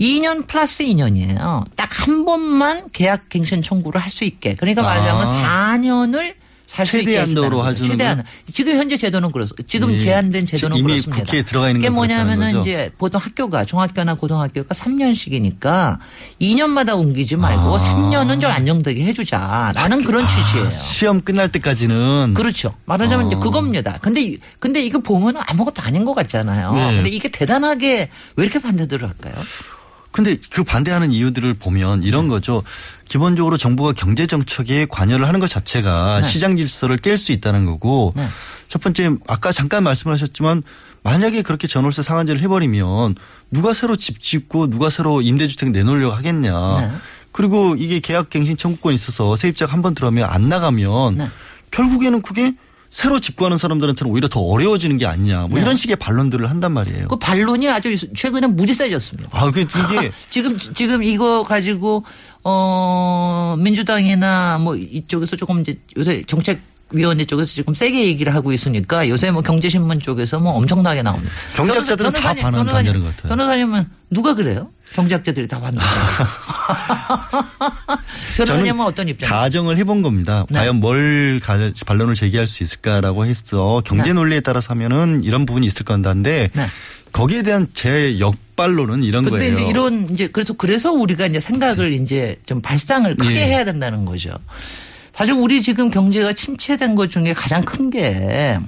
[0.00, 1.64] 2년 플러스 2년이에요.
[1.76, 4.54] 딱 한 번만 계약 갱신 청구를 할 수 있게.
[4.56, 5.76] 그러니까 말하자면 아.
[5.76, 6.41] 4년을 살수 있게
[6.84, 7.66] 최대한도로.
[7.68, 8.16] 해주는 최대한.
[8.18, 8.26] 건?
[8.52, 9.62] 지금 현재 제도는 그렇습니다.
[9.68, 9.98] 지금 예.
[9.98, 11.22] 제한된 제도는 이미 그렇습니다.
[11.24, 12.60] 국회에 들어가 있는 그렇다는 뭐냐면은?
[12.60, 15.98] 이제 보통 학교가 중학교나 고등학교가 3년씩이니까
[16.40, 17.78] 2년마다 옮기지 말고 아.
[17.78, 20.70] 3년은 좀 안정되게 해주자라는 그런 취지예요.
[20.70, 22.74] 시험 끝날 때까지는 그렇죠.
[22.86, 23.40] 말하자면 이제 어.
[23.40, 23.98] 그겁니다.
[24.00, 26.72] 근데 이- 근데 이거 보면 아무것도 아닌 것 같잖아요.
[26.74, 26.94] 네.
[26.96, 29.34] 근데 이게 대단하게 왜 이렇게 반대들을 할까요?
[30.12, 32.62] 근데 그 반대하는 이유들을 보면 이런 거죠.
[33.08, 36.28] 기본적으로 정부가 경제 정책에 관여를 하는 것 자체가 네.
[36.28, 38.26] 시장 질서를 깰 수 있다는 거고 네.
[38.68, 40.62] 첫 번째 아까 잠깐 말씀을 하셨지만
[41.02, 43.16] 만약에 그렇게 전월세 상한제를 해버리면
[43.50, 46.80] 누가 새로 집 짓고 누가 새로 임대주택 내놓으려고 하겠냐.
[46.80, 46.92] 네.
[47.32, 51.28] 그리고 이게 계약갱신 청구권이 있어서 세입자가 한 번 들어가면 안 나가면 네.
[51.70, 52.54] 결국에는 그게
[52.92, 55.46] 새로 집구하는 사람들한테는 오히려 더 어려워지는 게 아니냐.
[55.46, 55.62] 뭐 네.
[55.62, 57.08] 이런 식의 반론들을 한단 말이에요.
[57.08, 59.30] 그 반론이 아주 최근에 무지 세졌습니다.
[59.32, 62.04] 아, 그 이게 지금 지금 이거 가지고
[62.44, 66.60] 어 민주당이나 뭐 이쪽에서 조금 이제 요새 정책
[66.92, 71.32] 위원회 쪽에서 지금 세게 얘기를 하고 있으니까 요새 뭐 경제신문 쪽에서 뭐 엄청나게 나옵니다.
[71.54, 73.28] 경제학자들은 다 변호사님, 반응 반대하는 것 같아요.
[73.30, 74.68] 변호사님은 누가 그래요?
[74.94, 75.90] 경제학자들이 다 반대하죠.
[78.36, 79.28] 변호사님은 어떤 입장?
[79.28, 80.44] 가정을 해본 겁니다.
[80.50, 80.58] 네.
[80.58, 84.12] 과연 뭘 가- 반론을 제기할 수 있을까라고 해서 경제 네.
[84.12, 86.66] 논리에 따라서 하면은 이런 부분이 있을 건데 네.
[87.12, 89.52] 거기에 대한 제 역반론은 이런 근데 거예요.
[89.54, 93.46] 이제 이런 이제 그래서 그래서 우리가 이제 생각을 이제 좀 발상을 크게 예.
[93.46, 94.30] 해야 된다는 거죠.
[95.14, 98.58] 사실 우리 지금 경제가 침체된 것 중에 가장 큰 게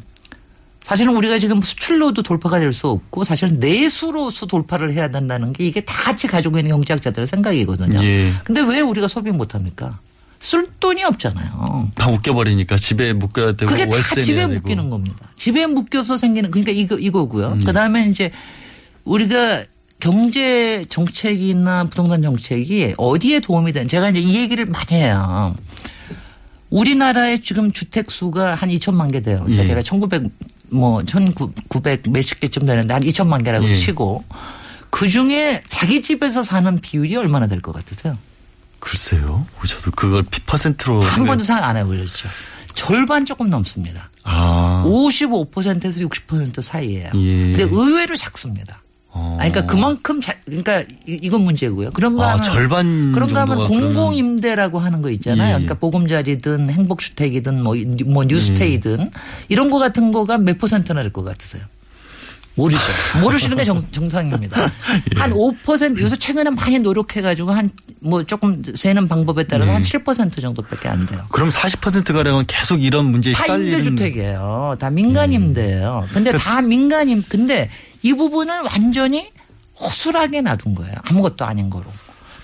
[0.84, 5.80] 사실은 우리가 지금 수출로도 돌파가 될 수 없고 사실은 내수로서 돌파를 해야 된다는 게 이게
[5.80, 7.99] 다 같이 가지고 있는 경제학자들의 생각이거든요.
[8.05, 8.32] 예.
[8.45, 9.99] 근데 왜 우리가 소비 못 합니까?
[10.40, 11.90] 쓸 돈이 없잖아요.
[11.95, 14.53] 다 묶여버리니까 집에 묶여야 되고 그게 다 집에 되고.
[14.61, 15.16] 묶이는 겁니다.
[15.36, 17.53] 집에 묶여서 생기는 그러니까 이거 이거고요.
[17.53, 17.61] 음.
[17.64, 18.30] 그다음에 이제
[19.05, 19.64] 우리가
[20.01, 25.55] 경제 정책이나 부동산 정책이 어디에 도움이 되는 제가 이제 이 얘기를 많이 해요.
[26.79, 29.39] 우리나라의 지금 주택 수가 한 2천만 개 돼요.
[29.45, 29.66] 그러니까 예.
[29.66, 30.25] 제가 1900
[30.70, 33.75] 뭐 1900 몇십 개쯤 되는데 한 2천만 개라고 예.
[33.77, 34.25] 치고
[34.91, 38.18] 그 중에 자기 집에서 사는 비율이 얼마나 될 것 같으세요?
[38.81, 39.47] 글쎄요.
[39.66, 42.29] 저도 그걸 퍼센트로 한 번도 생각 안 해보셨죠.
[42.75, 44.11] 절반 조금 넘습니다.
[44.25, 44.85] 아.
[44.87, 47.11] 55%에서 60% 사이예요.
[47.14, 47.57] 예.
[47.57, 48.83] 근데 의외로 작습니다.
[49.39, 51.91] 아니, 그러니까 그만큼 자, 그러니까 이- 이건 문제고요.
[51.93, 55.43] 그런가 아, 하면 절반 그런가 하면 공공임대라고 하는 거 있잖아요.
[55.43, 55.53] 예, 예.
[55.53, 59.11] 그러니까 보금자리든 행복주택이든 뭐, 이- 뭐 뉴스테이든 예.
[59.49, 61.62] 이런 거 같은 거가 몇 퍼센트나 될 것 같으세요?
[62.57, 62.78] 모르죠.
[63.20, 64.62] 모르시는 게 정, 정상입니다.
[64.64, 65.18] 예.
[65.18, 67.70] 한5% 요새 최근에 많이 노력해가지고 한
[68.05, 69.80] 뭐 조금 세는 방법에 따라서 네.
[69.80, 71.24] 한7% 정도밖에 안 돼요.
[71.32, 74.76] 그럼 40%가량은 계속 이런 문제에 다 시달리는 임대주택이에요.
[74.78, 76.07] 다 민간임대예요.
[76.12, 77.22] 근데 다 민간임.
[77.26, 77.70] 근데
[78.02, 79.30] 이 부분을 완전히
[79.80, 80.94] 허술하게 놔둔 거예요.
[81.05, 81.86] 아무것도 아닌 거로.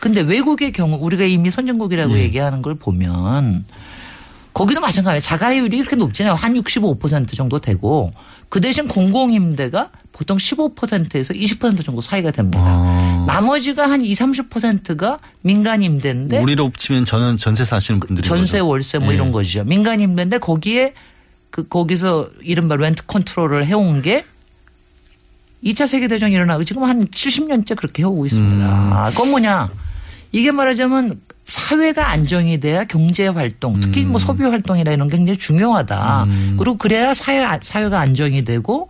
[0.00, 2.22] 근데 외국의 경우 우리가 이미 선진국이라고 예.
[2.22, 3.66] 얘기하는 걸 보면
[4.54, 5.20] 거기도 마찬가지예요.
[5.20, 6.36] 자가율이 이렇게 높잖아요.
[6.36, 8.10] 한65% 정도 되고
[8.48, 12.62] 그 대신 공공임대가 보통 15%에서 20% 정도 사이가 됩니다.
[12.62, 13.24] 아.
[13.26, 19.10] 나머지가 한 20, 30%가 민간 임대인데 우리로 치면 저는 전세 사시는 분들이 전세 월세 뭐
[19.10, 19.14] 예.
[19.14, 19.64] 이런 거죠.
[19.64, 20.94] 민간 임대인데 거기에
[21.50, 24.24] 그 거기서 이른바 렌트 컨트롤을 해온 게
[25.64, 28.64] 2차 세계대전이 일어나고 지금 한 70년째 그렇게 해오고 있습니다.
[28.64, 28.92] 음.
[28.92, 29.70] 아, 그건 뭐냐.
[30.32, 34.10] 이게 말하자면 사회가 안정이 돼야 경제 활동, 특히 음.
[34.10, 36.26] 뭐 소비 활동이라 이런 게 굉장히 중요하다.
[36.56, 38.88] 그리고 그래야 사회, 사회가 안정이 되고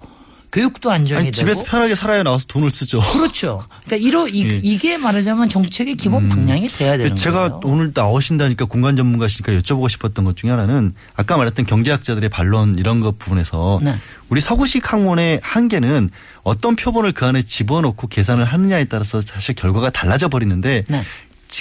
[0.53, 1.37] 교육도 안정이 아니, 되고.
[1.37, 3.01] 집에서 편하게 살아야 나와서 돈을 쓰죠.
[3.13, 3.65] 그렇죠.
[3.85, 4.61] 그러니까 이러, 이, 예.
[4.63, 7.61] 이게 말하자면 정책의 기본 방향이 돼야 되는 제가 거예요.
[7.65, 13.19] 오늘 나오신다니까 공간 전문가시니까 여쭤보고 싶었던 것 중에 하나는 아까 말했던 경제학자들의 반론 이런 것
[13.19, 13.95] 부분에서 네.
[14.29, 16.11] 우리 서구식 학문의 한계는
[16.43, 21.03] 어떤 표본을 그 안에 집어넣고 계산을 하느냐에 따라서 사실 결과가 달라져 버리는데 네.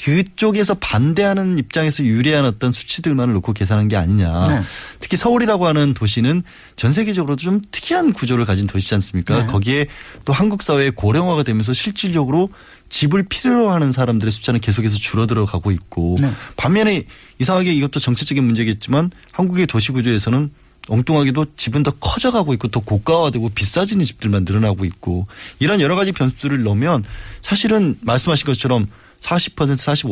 [0.04, 4.46] 그쪽에서 반대하는 입장에서 유리한 어떤 수치들만을 놓고 계산한 게 아니냐.
[4.48, 4.62] 네.
[5.00, 6.44] 특히 서울이라고 하는 도시는
[6.76, 9.42] 전 세계적으로도 좀 특이한 구조를 가진 도시지 않습니까?
[9.42, 9.48] 네.
[9.48, 9.88] 거기에
[10.26, 12.50] 또 한국 사회의 고령화가 되면서 실질적으로
[12.90, 16.32] 집을 필요로 하는 사람들의 숫자는 계속해서 줄어들어 가고 있고 네.
[16.56, 17.04] 반면에
[17.40, 20.52] 이상하게 이것도 정치적인 문제겠지만 한국의 도시 구조에서는
[20.88, 25.28] 엉뚱하게도 집은 더 커져가고 있고 더 고가화되고 비싸지는 집들만 늘어나고 있고
[25.60, 27.04] 이런 여러 가지 변수들을 넣으면
[27.42, 28.88] 사실은 말씀하신 것처럼
[29.20, 29.56] 40%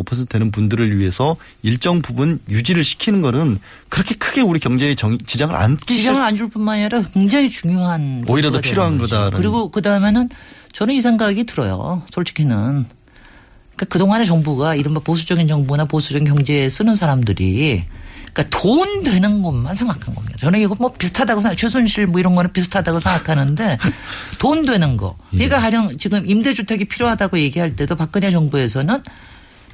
[0.04, 5.56] 45% 되는 분들을 위해서 일정 부분 유지를 시키는 거는 그렇게 크게 우리 경제에 정- 지장을
[5.56, 8.98] 안 끼칠 지장을 안 줄 뿐만 아니라 굉장히 중요한 오히려 더 필요한.
[8.98, 9.38] 거다라는.
[9.38, 10.30] 그리고 그 다음에는
[10.74, 12.04] 저는 이 생각이 들어요.
[12.14, 12.86] 솔직히는
[13.76, 17.84] 그러니까 그 동안의 정부가 이른바 보수적인 정부나 보수적인 경제에 쓰는 사람들이
[18.38, 20.38] 그러니까 돈 되는 것만 생각한 겁니다.
[20.38, 23.80] 저는 이거 뭐 비슷하다고 생각, 최순실 뭐 이런 거는 비슷하다고 생각하는데
[24.38, 25.18] 돈 되는 거.
[25.34, 25.38] 예.
[25.38, 29.02] 그러니까 가령 지금 임대주택이 필요하다고 얘기할 때도 박근혜 정부에서는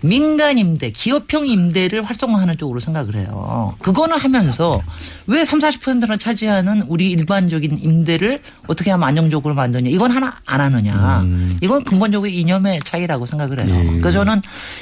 [0.04, 3.74] 민간 임대, 기업형 임대를 활성화하는 쪽으로 생각을 해요.
[3.80, 4.82] 그거는 하면서
[5.28, 9.90] 왜 3, 40%나 차지하는 우리 일반적인 임대를 어떻게 하면 안정적으로 만드냐.
[9.90, 11.24] 이건 하나 안 하느냐.
[11.62, 13.94] 이건 근본적으로 이념의 차이라고 생각을 해요.
[13.94, 14.00] 예.
[14.00, 14.42] 그래서 저는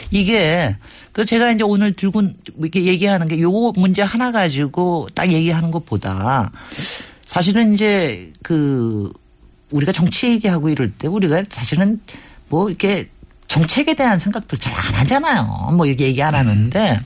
[0.10, 0.76] 이게
[1.12, 2.24] 그 제가 이제 오늘 들고
[2.60, 6.52] 이렇게 얘기하는 게요 문제 하나 가지고 딱 얘기하는 것보다
[7.24, 9.14] 사실은 이제 그
[9.70, 12.02] 우리가 정치 얘기하고 이럴 때 우리가 사실은
[12.50, 13.08] 뭐 이렇게
[13.52, 15.74] 정책에 대한 생각들 잘 안 하잖아요.
[15.76, 17.00] 뭐 이렇게 얘기 안 하는데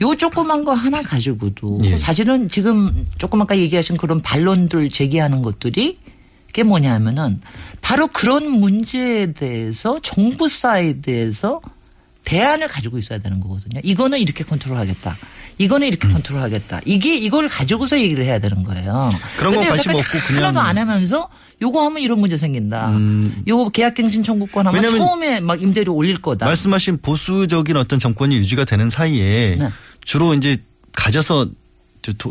[0.00, 1.96] 요 조그만 거 하나 가지고도 예.
[1.96, 5.98] 사실은 지금 조금 아까 얘기하신 그런 반론들 제기하는 것들이
[6.48, 7.40] 그게 뭐냐면은
[7.80, 11.60] 바로 그런 문제에 대해서 정부 사이드에서
[12.24, 13.80] 대안을 가지고 있어야 되는 거거든요.
[13.84, 15.14] 이거는 이렇게 컨트롤하겠다.
[15.62, 16.12] 이거는 이렇게 음.
[16.14, 16.80] 컨트롤하겠다.
[16.84, 19.12] 이게 이걸 가지고서 얘기를 해야 되는 거예요.
[19.38, 21.28] 그런 건 관심 없고 그냥- 하나도 안 하면서
[21.60, 22.92] 요거 하면 이런 문제 생긴다.
[23.46, 26.46] 요거 계약갱신 청구권 하면 처음에 막 임대료 올릴 거다.
[26.46, 29.70] 말씀하신 보수적인 어떤 정권이 유지가 되는 사이에 네.
[30.04, 30.56] 주로 이제
[30.92, 31.48] 가져서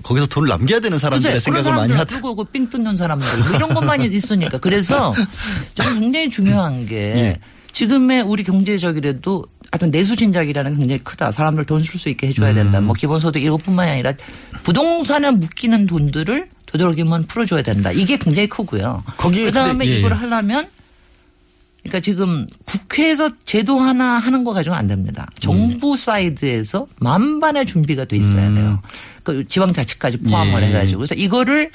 [0.04, 1.40] 거기서 돈을 남겨야 되는 사람들의?
[1.40, 2.16] 그런 생각을 많이 하다.
[2.16, 5.14] 두고 그 삥 뜯는 사람들 뭐 이런 것만 있으니까 그래서
[5.76, 7.40] 저는 굉장히 중요한 게 예.
[7.72, 11.32] 지금의 우리 경제적이라도 하여튼 내수 진작이라는 게 굉장히 크다.
[11.32, 12.80] 사람들 돈 쓸 수 있게 해줘야 된다.
[12.80, 12.86] 음.
[12.86, 14.14] 뭐 기본소득 이것뿐만이 아니라
[14.64, 17.92] 부동산에 묶이는 돈들을 되도록이면 풀어줘야 된다.
[17.92, 19.04] 이게 굉장히 크고요.
[19.18, 20.16] 거기에 그다음에 근데- 예, 이걸 예.
[20.16, 20.68] 하려면
[21.84, 25.28] 그러니까 지금 국회에서 제도 하나 하는 거 가지고 안 됩니다.
[25.40, 28.82] 정부 사이드에서 만반의 준비가 돼 있어야 돼요.
[29.24, 30.64] 그 지방자치까지 포함을 음.
[30.64, 30.68] 예.
[30.68, 31.72] 해가지고 그래서 이거를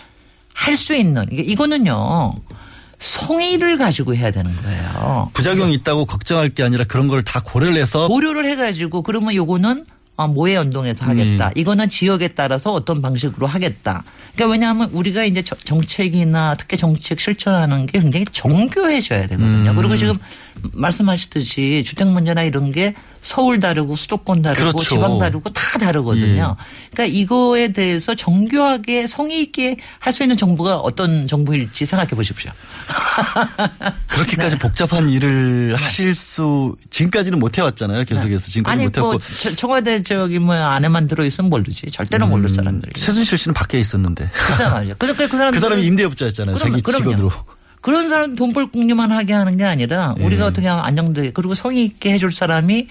[0.52, 2.32] 할 수 있는 이게 이거는요
[2.98, 5.30] 성의를 가지고 해야 되는 거예요.
[5.34, 9.84] 부작용이 있다고 걱정할 게 아니라 그런 걸 다 고려를 해서 고려를 해가지고 그러면 요거는
[10.18, 11.48] 아, 모해 연동해서 하겠다.
[11.48, 11.52] 음.
[11.56, 14.02] 이거는 지역에 따라서 어떤 방식으로 하겠다.
[14.34, 19.70] 그러니까 왜냐하면 우리가 이제 저- 정책이나 특히 정책 실천하는 게 굉장히 정교해져야 되거든요.
[19.72, 19.76] 음.
[19.76, 20.18] 그리고 지금
[20.72, 24.88] 말씀하셨듯이 주택 문제나 이런 게 서울 다르고 수도권 다르고 그렇죠.
[24.94, 26.56] 지방 다르고 다 다르거든요.
[26.92, 32.50] 그러니까 이거에 대해서 정교하게 성의 있게 할 수 있는 정부가 어떤 정부일지 생각해 보십시오.
[34.08, 34.58] 그렇게까지 네.
[34.58, 38.04] 복잡한 일을 하실 수 지금까지는 못 해왔잖아요.
[38.04, 42.90] 계속해서 지금까지 못뭐 해왔고 저- 청와대 저기 뭐 안에만 들어있으면 모르지 절대로 모를 사람들.
[42.94, 44.94] 최순실 씨는 밖에 있었는데 글쎄 말이야.
[44.98, 46.56] 그래서 그, 그 사람 그 사람이 임대업자였잖아요.
[46.56, 47.28] 자기 직원으로.
[47.30, 47.55] 그
[47.90, 50.48] 런 사람 돈벌 궁리만 하게 하는 게 아니라 우리가 예.
[50.48, 52.88] 어떻게 하면 안정되게 그리고 성의 있게 해줄 사람이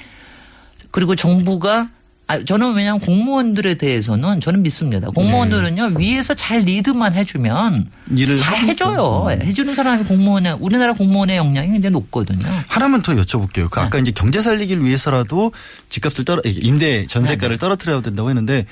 [0.91, 1.89] 그리고 정부가
[2.27, 5.09] 아, 저는 왜냐하면 공무원들에 대해서는 저는 믿습니다.
[5.09, 8.55] 공무원들은요 위에서 잘 리드만 해주면 일을 잘.
[8.57, 9.27] 해줘요.
[9.29, 12.47] 예, 해주는 사람이 공무원의 우리나라 공무원의 역량이 굉장히 높거든요.
[12.67, 13.69] 하나만 더 여쭤볼게요.
[13.69, 15.51] 그 아까 이제 경제 살리기를 위해서라도
[15.89, 18.65] 집값을 떨어 임대 전세가를 떨어뜨려야 된다고 했는데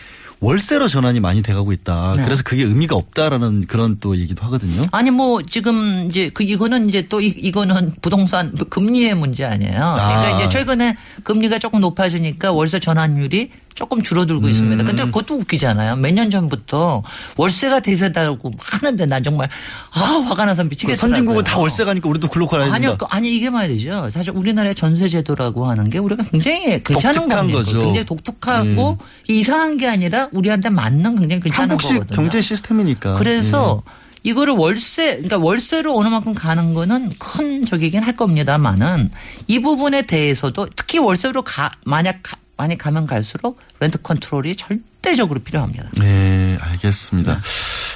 [0.44, 2.16] 월세로 전환이 많이 돼가고 있다.
[2.18, 2.24] 네.
[2.26, 4.86] 그래서 그게 의미가 없다라는 그런 또 얘기도 하거든요.
[4.92, 9.72] 아니 뭐 지금 이제 그 이거는 이제 또 이, 이거는 부동산 금리의 문제 아니에요.
[9.72, 10.40] 그러니까 아.
[10.42, 14.84] 이제 최근에 금리가 조금 높아지니까 월세 전환율이 조금 줄어들고 있습니다.
[14.84, 14.86] 음.
[14.88, 15.96] 근데 그것도 웃기잖아요.
[15.98, 17.02] 몇 년 전부터
[17.38, 19.50] 월세가 대세다고 하는데 난 정말
[19.92, 20.96] 아 화가 나서 미치겠더라고요.
[20.96, 22.76] 선진국은 다 월세 가니까 우리도 글로 가야 된다.
[22.76, 24.10] 아니요, 그- 아니 이게 말이죠.
[24.12, 27.60] 사실 우리나라의 전세 제도라고 하는 게 우리가 굉장히 괜찮은 독특한 겁니다.
[27.64, 27.80] 거죠.
[27.82, 28.98] 굉장히 독특하고
[29.28, 32.16] 이상한 게 아니라 우리한테 맞는 굉장히 괜찮은 한국식 거거든요.
[32.16, 33.16] 경제 시스템이니까.
[33.16, 34.04] 그래서 예.
[34.26, 39.12] 이거를 월세, 그러니까 월세로 어느 만큼 가는 거는 큰 적이긴 할 겁니다만은
[39.48, 45.90] 이 부분에 대해서도 특히 월세로 가, 만약 가, 많이 가면 갈수록 렌트 컨트롤이 절대적으로 필요합니다.
[45.98, 47.40] 네, 알겠습니다.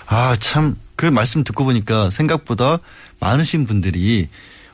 [0.08, 2.80] 아, 참, 그 말씀 듣고 보니까 생각보다
[3.20, 4.30] 많으신 분들이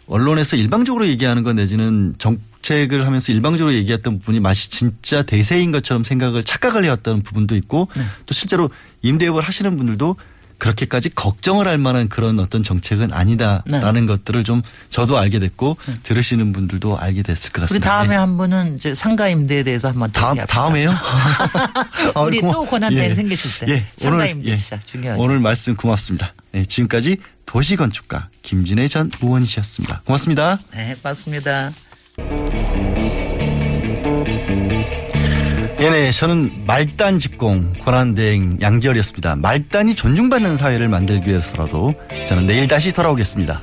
[0.07, 6.43] 언론에서 일방적으로 얘기하는 것 내지는 정책을 하면서 일방적으로 얘기했던 부분이 맛이 진짜 대세인 것처럼 생각을
[6.43, 7.87] 착각을 해왔다는 부분도 있고
[8.25, 8.69] 또 실제로
[9.01, 10.15] 임대업을 하시는 분들도
[10.63, 16.97] 그렇게까지 걱정을 할 만한 그런 어떤 정책은 아니다라는 것들을 좀 저도 알게 됐고 들으시는 분들도
[16.97, 17.89] 알게 됐을 것 우리 같습니다.
[17.89, 18.15] 다음에 네.
[18.15, 20.45] 한 분은 이제 상가 임대에 대해서 한번 더 다음.
[20.47, 20.91] 다음에요?
[22.15, 23.15] 아, 우리 고마- 또 권한대행 예.
[23.15, 24.57] 생기실 때 예, 상가 오늘, 임대 예.
[24.57, 25.21] 진짜 중요하죠.
[25.21, 26.33] 오늘 말씀 고맙습니다.
[26.53, 30.03] 네, 지금까지 도시건축가 김진애 전 의원이셨습니다.
[30.05, 30.59] 고맙습니다.
[30.73, 31.71] 네, 고맙습니다.
[35.83, 39.35] 네네, 저는 말단 직공 권한대행 양지열이었습니다.
[39.35, 41.93] 말단이 존중받는 사회를 만들기 위해서라도
[42.25, 43.61] 저는 내일 다시 돌아오겠습니다.